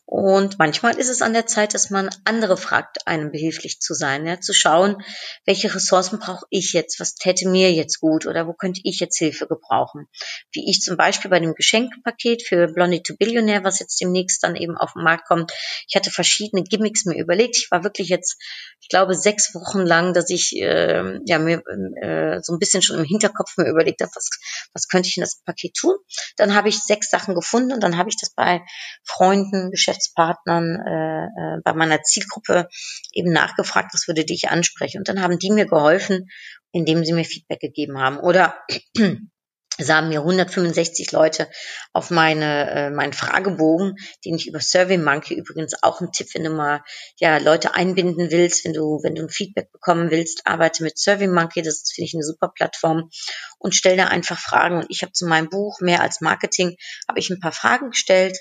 Und 0.06 0.58
manchmal 0.58 0.98
ist 0.98 1.10
es 1.10 1.22
an 1.22 1.34
der 1.34 1.46
Zeit, 1.46 1.76
dass 1.76 1.92
man 1.92 2.10
andere 2.26 2.58
fragt, 2.58 3.06
einem 3.06 3.32
behilflich 3.32 3.80
zu 3.80 3.94
sein, 3.94 4.26
ja, 4.26 4.40
zu 4.40 4.54
schauen, 4.54 5.04
welche 5.46 5.74
Ressourcen 5.76 6.18
brauche 6.18 6.48
ich 6.50 6.74
jetzt, 6.74 7.00
was 7.00 7.14
täte 7.14 7.48
mir 7.48 7.72
jetzt 7.72 8.00
gut 8.00 8.26
oder 8.26 8.48
wo 8.48 8.54
könnte 8.54 8.82
ich 8.84 9.00
jetzt 9.00 9.20
Hilfe 9.20 9.48
gebrauchen. 9.48 10.08
Wie 10.52 10.68
ich 10.68 10.82
zum 10.82 10.98
Beispiel 10.98 11.30
bei 11.30 11.40
dem 11.40 11.54
Geschenkpaket 11.54 12.42
für 12.42 12.68
Blondie 12.68 13.04
to 13.04 13.16
Billionaire, 13.18 13.64
was 13.64 13.80
jetzt 13.80 14.02
demnächst 14.02 14.44
dann 14.44 14.56
eben 14.56 14.78
auf 14.78 14.94
den 14.94 15.04
Markt 15.04 15.28
kommt. 15.28 15.52
Ich 15.88 15.96
hatte 15.96 16.10
verschiedene 16.10 16.64
Gimmicks 16.64 17.06
mir 17.06 17.20
überlegt. 17.20 17.58
Ich 17.58 17.70
war 17.70 17.84
wirklich 17.84 18.10
jetzt, 18.10 18.42
ich 18.82 18.90
glaube, 18.90 19.14
sechs 19.14 19.54
Wochen 19.54 19.82
lang, 19.82 20.16
dass 20.16 20.32
ich 20.32 20.56
äh, 20.56 21.20
ja 21.26 21.38
mir 21.38 21.62
äh, 22.02 22.40
so 22.42 22.54
ein 22.54 22.60
bisschen 22.60 22.82
schon 22.82 22.98
im 22.98 23.06
Hinterkopf 23.06 23.58
mir 23.58 23.70
überlegt 23.70 24.02
habe, 24.02 24.12
was, 24.16 24.30
was 24.74 24.88
könnte 24.88 25.08
ich 25.08 25.18
in 25.18 25.22
das 25.22 25.42
Paket 25.44 25.76
tun. 25.76 25.96
Dann 26.36 26.56
habe 26.56 26.70
ich 26.70 26.80
sechs 26.80 27.12
Sachen 27.12 27.36
gefunden 27.36 27.74
und 27.74 27.84
dann 27.84 27.98
habe 27.98 28.10
ich 28.10 28.18
das 28.20 28.34
bei 28.34 28.62
Freunden, 29.04 29.49
Geschäftspartnern, 29.50 29.72
Geschäftspartnern 29.72 30.76
äh, 30.76 31.26
äh, 31.26 31.62
bei 31.64 31.74
meiner 31.74 32.02
Zielgruppe 32.02 32.68
eben 33.14 33.32
nachgefragt, 33.32 33.94
was 33.94 34.08
würde 34.08 34.26
dich 34.26 34.50
ansprechen. 34.50 35.00
Und 35.00 35.08
dann 35.08 35.22
haben 35.22 35.40
die 35.40 35.52
mir 35.52 35.66
geholfen, 35.66 36.30
indem 36.72 37.04
sie 37.04 37.14
mir 37.14 37.26
Feedback 37.26 37.60
gegeben 37.60 38.00
haben. 38.00 38.20
Oder 38.20 38.56
es 39.78 39.90
haben 39.90 40.10
mir 40.10 40.20
165 40.20 41.12
Leute 41.14 41.48
auf 41.94 42.12
meine 42.12 42.70
äh, 42.70 42.90
meinen 42.90 43.14
Fragebogen, 43.14 43.96
den 44.26 44.36
ich 44.36 44.48
über 44.48 44.60
SurveyMonkey 44.60 45.36
übrigens 45.36 45.74
auch 45.82 46.02
ein 46.02 46.12
Tipp, 46.12 46.28
wenn 46.34 46.44
du 46.44 46.50
mal 46.50 46.82
ja 47.18 47.38
Leute 47.38 47.76
einbinden 47.76 48.30
willst, 48.30 48.66
wenn 48.66 48.74
du 48.74 49.00
wenn 49.04 49.16
du 49.16 49.24
ein 49.24 49.30
Feedback 49.30 49.72
bekommen 49.72 50.12
willst, 50.12 50.46
arbeite 50.46 50.84
mit 50.84 51.00
SurveyMonkey, 51.00 51.62
das 51.62 51.90
finde 51.94 52.08
ich 52.08 52.14
eine 52.14 52.24
super 52.24 52.50
Plattform 52.50 53.10
und 53.58 53.74
stell 53.74 53.96
da 53.96 54.08
einfach 54.08 54.38
Fragen 54.38 54.78
und 54.78 54.88
ich 54.90 55.02
habe 55.02 55.14
zu 55.14 55.26
meinem 55.26 55.50
Buch 55.50 55.80
mehr 55.80 56.02
als 56.02 56.20
Marketing 56.20 56.76
habe 57.08 57.20
ich 57.20 57.30
ein 57.30 57.40
paar 57.40 57.54
Fragen 57.54 57.92
gestellt 57.92 58.38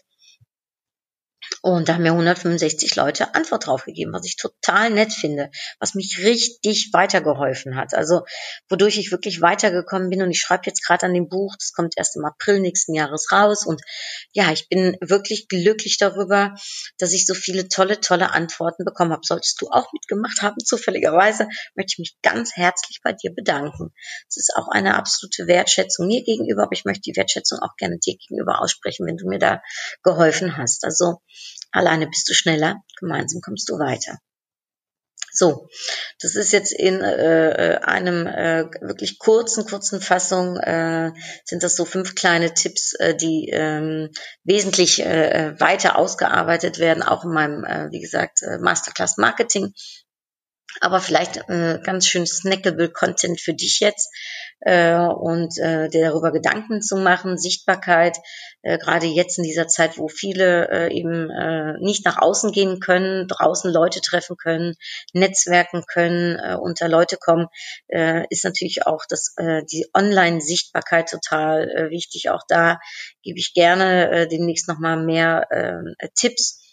Und 1.62 1.88
da 1.88 1.94
haben 1.94 2.02
mir 2.02 2.12
165 2.12 2.94
Leute 2.96 3.34
Antwort 3.34 3.66
drauf 3.66 3.84
gegeben, 3.84 4.12
was 4.12 4.24
ich 4.24 4.37
total 4.37 4.90
nett 4.90 5.12
finde, 5.12 5.50
was 5.80 5.94
mich 5.94 6.18
richtig 6.22 6.90
weitergeholfen 6.92 7.76
hat. 7.76 7.94
Also 7.94 8.24
wodurch 8.68 8.98
ich 8.98 9.11
wirklich 9.11 9.40
weitergekommen 9.40 10.11
bin 10.11 10.22
und 10.22 10.30
ich 10.30 10.40
schreibe 10.40 10.64
jetzt 10.66 10.84
gerade 10.84 11.06
an 11.06 11.14
dem 11.14 11.28
Buch, 11.28 11.56
das 11.58 11.72
kommt 11.72 11.94
erst 11.96 12.16
im 12.16 12.24
April 12.24 12.61
nächsten 12.61 12.94
Jahres 12.94 13.32
raus 13.32 13.66
und 13.66 13.82
ja, 14.32 14.52
ich 14.52 14.68
bin 14.68 14.96
wirklich 15.00 15.48
glücklich 15.48 15.98
darüber, 15.98 16.54
dass 16.98 17.12
ich 17.12 17.26
so 17.26 17.34
viele 17.34 17.68
tolle, 17.68 18.00
tolle 18.00 18.32
Antworten 18.32 18.84
bekommen 18.84 19.12
habe. 19.12 19.22
Solltest 19.24 19.61
du 19.61 19.68
auch 19.68 19.92
mitgemacht 19.92 20.42
haben, 20.42 20.58
zufälligerweise, 20.64 21.48
möchte 21.74 21.94
ich 21.94 21.98
mich 21.98 22.16
ganz 22.22 22.56
herzlich 22.56 23.00
bei 23.02 23.12
dir 23.12 23.34
bedanken. 23.34 23.92
Es 24.28 24.37
ist 24.37 24.52
auch 24.56 24.68
eine 24.68 24.96
absolute 24.96 25.46
Wertschätzung 25.46 26.06
mir 26.06 26.24
gegenüber, 26.24 26.64
aber 26.64 26.72
ich 26.72 26.84
möchte 26.84 27.02
die 27.02 27.16
Wertschätzung 27.16 27.58
auch 27.61 27.76
gerne 27.76 27.98
dir 27.98 28.16
gegenüber 28.16 28.61
aussprechen, 28.61 29.06
wenn 29.06 29.16
du 29.16 29.28
mir 29.28 29.38
da 29.38 29.62
geholfen 30.02 30.56
hast. 30.56 30.84
Also 30.84 31.20
Alleine 31.70 32.07
bist 32.07 32.29
du 32.29 32.35
schneller, 32.35 32.83
gemeinsam 32.98 33.40
kommst 33.40 33.68
du 33.68 33.74
weiter. 33.74 34.18
So, 35.31 35.68
das 36.20 36.35
ist 36.35 36.53
jetzt 36.53 36.72
in 36.72 37.01
äh, 37.01 37.74
äh, 37.74 37.79
einem 37.83 38.27
äh, 38.27 38.64
wirklich 38.81 39.18
kurzen, 39.18 39.66
kurzen 39.66 40.01
Fassung, 40.01 40.57
äh, 40.57 41.12
sind 41.44 41.62
das 41.62 41.77
so 41.77 41.85
fünf 41.85 42.14
kleine 42.16 42.55
Tipps, 42.55 42.94
äh, 42.94 43.14
die 43.14 43.48
ähm, 43.53 44.11
wesentlich 44.42 45.01
äh, 45.01 45.31
äh 45.31 45.61
weiter 45.61 45.96
ausgearbeitet 45.96 46.79
werden, 46.79 47.03
auch 47.05 47.24
in 47.24 47.31
meinem, 47.31 47.64
äh, 47.64 47.88
wie 47.92 48.01
gesagt, 48.01 48.42
äh, 48.42 48.59
Masterclass 48.59 49.16
Marketing 49.16 49.74
aber 50.81 51.00
vielleicht 51.00 51.48
äh, 51.48 51.81
ganz 51.83 52.07
schön 52.07 52.26
snackable 52.26 52.90
Content 52.90 53.40
für 53.40 53.54
dich 53.54 53.81
jetzt 53.81 54.11
äh, 54.61 54.96
und 54.96 55.59
äh, 55.59 55.88
dir 55.88 56.09
darüber 56.09 56.33
Gedanken 56.33 56.83
zu 56.83 56.96
machen, 56.96 57.38
Sichtbarkeit, 57.38 58.16
äh, 58.62 58.78
gerade 58.78 59.07
jetzt 59.07 59.38
in 59.38 59.44
dieser 59.44 59.68
Zeit, 59.68 59.98
wo 59.98 60.09
viele 60.09 60.68
äh, 60.70 60.94
eben 60.94 61.31
äh, 61.31 61.74
nicht 61.81 62.04
nach 62.04 62.18
außen 62.18 62.52
gehen 62.52 62.81
können, 62.81 63.28
draußen 63.28 63.72
Leute 63.72 64.00
treffen 64.00 64.37
können, 64.37 64.74
netzwerken 65.12 65.85
können, 65.87 66.38
äh, 66.38 66.54
unter 66.54 66.88
Leute 66.88 67.16
kommen, 67.16 67.46
äh, 67.88 68.24
ist 68.31 68.44
natürlich 68.44 68.87
auch 68.87 69.04
das, 69.09 69.35
äh, 69.37 69.62
die 69.70 69.87
Online-Sichtbarkeit 69.94 71.09
total 71.09 71.70
äh, 71.70 71.90
wichtig. 71.90 72.31
Auch 72.31 72.42
da 72.48 72.78
gebe 73.22 73.38
ich 73.38 73.54
gerne 73.54 74.11
äh, 74.11 74.28
demnächst 74.28 74.68
nochmal 74.68 75.02
mehr 75.02 75.46
äh, 75.50 76.09
Tipps 76.14 76.67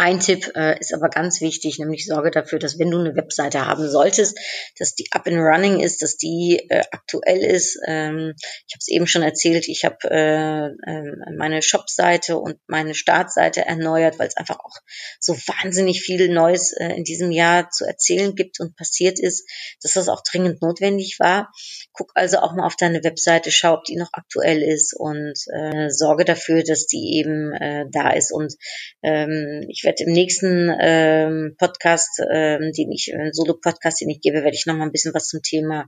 ein 0.00 0.18
Tipp 0.18 0.50
äh, 0.56 0.78
ist 0.80 0.94
aber 0.94 1.10
ganz 1.10 1.42
wichtig, 1.42 1.78
nämlich 1.78 2.06
sorge 2.06 2.30
dafür, 2.30 2.58
dass 2.58 2.78
wenn 2.78 2.90
du 2.90 2.98
eine 2.98 3.16
Webseite 3.16 3.66
haben 3.66 3.86
solltest, 3.90 4.38
dass 4.78 4.94
die 4.94 5.06
up 5.10 5.26
and 5.26 5.36
running 5.36 5.80
ist, 5.80 6.00
dass 6.00 6.16
die 6.16 6.64
äh, 6.70 6.84
aktuell 6.90 7.44
ist. 7.44 7.78
Ähm, 7.86 8.32
ich 8.66 8.74
habe 8.74 8.78
es 8.78 8.88
eben 8.88 9.06
schon 9.06 9.22
erzählt, 9.22 9.68
ich 9.68 9.84
habe 9.84 9.98
äh, 10.04 10.68
äh, 10.90 11.36
meine 11.36 11.60
Shopseite 11.60 12.38
und 12.38 12.56
meine 12.66 12.94
Startseite 12.94 13.66
erneuert, 13.66 14.18
weil 14.18 14.28
es 14.28 14.38
einfach 14.38 14.58
auch 14.60 14.78
so 15.18 15.34
wahnsinnig 15.34 16.00
viel 16.00 16.30
Neues 16.30 16.72
äh, 16.72 16.94
in 16.94 17.04
diesem 17.04 17.30
Jahr 17.30 17.68
zu 17.68 17.84
erzählen 17.84 18.34
gibt 18.34 18.58
und 18.58 18.76
passiert 18.76 19.20
ist, 19.20 19.46
dass 19.82 19.92
das 19.92 20.08
auch 20.08 20.22
dringend 20.22 20.62
notwendig 20.62 21.16
war. 21.18 21.52
Guck 21.92 22.12
also 22.14 22.38
auch 22.38 22.54
mal 22.54 22.64
auf 22.64 22.76
deine 22.76 23.04
Webseite, 23.04 23.50
schau, 23.50 23.74
ob 23.74 23.84
die 23.84 23.96
noch 23.96 24.14
aktuell 24.14 24.62
ist 24.62 24.94
und 24.96 25.34
äh, 25.52 25.90
sorge 25.90 26.24
dafür, 26.24 26.62
dass 26.62 26.86
die 26.86 27.18
eben 27.18 27.52
äh, 27.52 27.84
da 27.90 28.12
ist. 28.12 28.32
Und 28.32 28.54
ähm, 29.02 29.66
ich 29.68 29.84
werde 29.84 29.89
im 29.98 30.12
nächsten 30.12 30.70
ähm, 30.78 31.56
Podcast, 31.58 32.20
ähm, 32.30 32.70
den 32.76 32.92
ich, 32.92 33.12
äh, 33.12 33.30
Solo-Podcast, 33.32 34.00
den 34.00 34.10
ich 34.10 34.20
gebe, 34.20 34.44
werde 34.44 34.54
ich 34.54 34.66
noch 34.66 34.76
mal 34.76 34.84
ein 34.84 34.92
bisschen 34.92 35.14
was 35.14 35.26
zum 35.26 35.42
Thema 35.42 35.86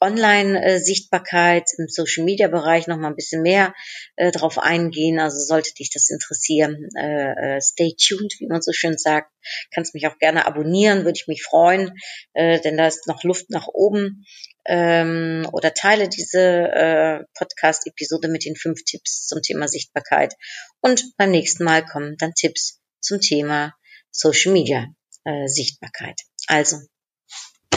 Online-Sichtbarkeit 0.00 1.68
im 1.78 1.86
Social-Media-Bereich 1.88 2.86
noch 2.86 2.96
mal 2.96 3.08
ein 3.08 3.16
bisschen 3.16 3.42
mehr 3.42 3.74
äh, 4.16 4.32
drauf 4.32 4.58
eingehen. 4.58 5.20
Also 5.20 5.38
sollte 5.38 5.74
dich 5.74 5.90
das 5.90 6.10
interessieren, 6.10 6.88
äh, 6.98 7.56
äh, 7.56 7.60
stay 7.60 7.94
tuned, 7.96 8.34
wie 8.38 8.46
man 8.46 8.62
so 8.62 8.72
schön 8.72 8.96
sagt. 8.96 9.30
Kannst 9.72 9.94
mich 9.94 10.06
auch 10.06 10.18
gerne 10.18 10.46
abonnieren, 10.46 11.04
würde 11.04 11.16
ich 11.16 11.28
mich 11.28 11.42
freuen, 11.42 11.92
äh, 12.34 12.60
denn 12.60 12.76
da 12.76 12.86
ist 12.86 13.06
noch 13.06 13.22
Luft 13.22 13.50
nach 13.50 13.68
oben. 13.68 14.24
Ähm, 14.64 15.48
oder 15.52 15.74
teile 15.74 16.08
diese 16.08 16.40
äh, 16.40 17.24
Podcast-Episode 17.36 18.28
mit 18.28 18.44
den 18.44 18.54
fünf 18.54 18.84
Tipps 18.84 19.26
zum 19.26 19.42
Thema 19.42 19.66
Sichtbarkeit. 19.66 20.34
Und 20.80 21.16
beim 21.16 21.32
nächsten 21.32 21.64
Mal 21.64 21.84
kommen 21.84 22.16
dann 22.18 22.32
Tipps 22.34 22.81
zum 23.02 23.20
Thema 23.20 23.74
Social 24.10 24.52
Media 24.52 24.86
äh, 25.24 25.46
Sichtbarkeit. 25.46 26.20
Also, 26.46 26.80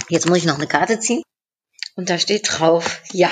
jetzt 0.10 0.28
muss 0.28 0.38
ich 0.38 0.46
noch 0.46 0.58
eine 0.58 0.68
Karte 0.68 1.00
ziehen 1.00 1.24
und 1.96 2.10
da 2.10 2.18
steht 2.18 2.48
drauf, 2.50 3.02
ja, 3.12 3.32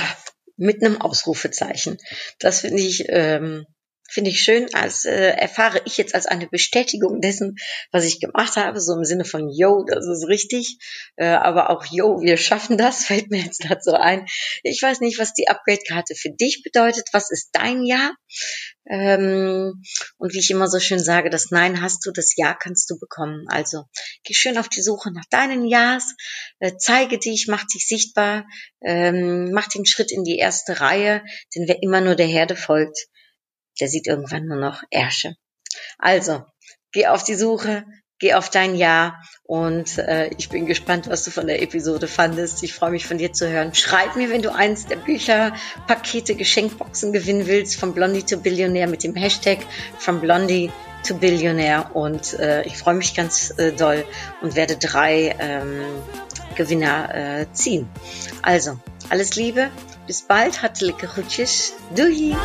mit 0.56 0.84
einem 0.84 1.02
Ausrufezeichen. 1.02 1.98
Das 2.40 2.62
finde 2.62 2.82
ich 2.82 3.06
ähm, 3.08 3.66
finde 4.10 4.30
ich 4.30 4.42
schön, 4.42 4.74
als 4.74 5.06
äh, 5.06 5.30
erfahre 5.32 5.82
ich 5.86 5.98
jetzt 5.98 6.13
als 6.13 6.26
eine 6.26 6.48
Bestätigung 6.48 7.22
dessen, 7.22 7.56
was 7.92 8.06
ich 8.06 8.20
gemacht 8.20 8.56
habe, 8.58 8.80
so 8.80 8.94
im 8.94 9.06
Sinne 9.06 9.26
von, 9.26 9.50
yo, 9.50 9.84
das 9.88 10.06
ist 10.08 10.28
richtig, 10.28 10.78
äh, 11.16 11.26
aber 11.26 11.70
auch, 11.70 11.86
yo, 11.86 12.22
wir 12.22 12.38
schaffen 12.38 12.78
das, 12.78 13.06
fällt 13.06 13.32
mir 13.32 13.42
jetzt 13.42 13.66
dazu 13.70 13.94
ein. 13.94 14.26
Ich 14.63 14.82
weiß 14.82 15.00
nicht, 15.00 15.20
was 15.20 15.34
die 15.34 15.48
Upgrade-Karte 15.48 16.16
für 16.16 16.32
dich 16.32 16.62
bedeutet, 16.63 17.10
was 17.12 17.32
ist 17.32 17.50
dein 17.54 17.84
Jahr? 17.86 18.12
Ähm, 18.86 19.82
und 20.18 20.34
wie 20.34 20.39
ich 20.39 20.52
immer 20.52 20.68
so 20.68 20.80
schön 20.80 21.00
sage, 21.00 21.30
das 21.30 21.52
Nein 21.52 21.82
hast 21.82 22.06
du, 22.06 22.12
das 22.12 22.34
Ja 22.36 22.54
kannst 22.54 22.89
du 22.89 23.00
bekommen. 23.00 23.46
Also 23.48 23.86
geh 24.26 24.34
schön 24.34 24.58
auf 24.58 24.68
die 24.68 24.82
Suche 24.82 25.12
nach 25.13 25.26
deinen 25.30 25.66
Ja's, 25.66 26.16
äh, 26.60 26.74
zeige 26.78 27.18
dich, 27.18 27.48
mach 27.48 27.66
dich 27.66 27.88
sichtbar, 27.88 28.46
ähm, 28.86 29.52
mach 29.54 29.70
den 29.70 29.86
Schritt 29.86 30.12
in 30.12 30.26
die 30.26 30.38
erste 30.38 30.82
Reihe, 30.82 31.24
denn 31.56 31.68
wer 31.68 31.82
immer 31.82 32.02
nur 32.02 32.16
der 32.16 32.28
Herde 32.28 32.58
folgt, 32.58 33.08
der 33.80 33.88
sieht 33.88 34.08
irgendwann 34.08 34.46
nur 34.46 34.60
noch 34.60 34.84
Ärsche. 34.90 35.36
Also, 35.98 36.46
geh 36.92 37.08
auf 37.08 37.24
die 37.24 37.36
Suche, 37.36 37.86
geh 38.20 38.34
auf 38.36 38.50
dein 38.50 38.76
Ja 38.76 39.20
und 39.44 39.98
äh, 39.98 40.30
ich 40.38 40.50
bin 40.50 40.66
gespannt, 40.66 41.10
was 41.10 41.24
du 41.24 41.32
von 41.32 41.48
der 41.48 41.62
Episode 41.62 42.08
fandest. 42.08 42.64
Ich 42.64 42.74
freue 42.74 42.92
mich 42.92 43.06
von 43.06 43.18
dir 43.18 43.34
zu 43.34 43.50
hören. 43.50 43.74
Schreib 43.74 44.16
mir, 44.16 44.30
wenn 44.30 44.42
du 44.42 44.54
eins 44.54 44.86
der 44.86 44.96
Bücher, 44.96 45.54
Pakete, 45.88 46.36
Geschenkboxen 46.36 47.12
gewinnen 47.12 47.48
willst, 47.48 47.78
von 47.78 47.94
Blondie 47.94 48.24
to 48.24 48.38
Billionär 48.38 48.88
mit 48.88 49.04
dem 49.04 49.16
Hashtag 49.16 49.60
from 49.98 50.22
Blondie 50.22 50.72
to 51.06 51.16
Billionär 51.16 51.96
und 51.96 52.34
äh, 52.40 52.64
ich 52.64 52.78
freue 52.78 52.96
mich 52.96 53.14
ganz 53.14 53.54
äh, 53.58 53.74
doll 53.74 54.06
und 54.42 54.56
werde 54.56 54.78
drei 54.78 55.36
ähm, 55.40 55.84
Gewinner 56.56 57.14
äh, 57.14 57.46
ziehen. 57.52 57.90
Also, 58.42 58.80
alles 59.10 59.36
Liebe, 59.36 59.70
bis 60.08 60.22
bald, 60.22 60.62
hartelijke 60.62 61.08
groetjes, 61.08 61.74
doei! 61.94 62.36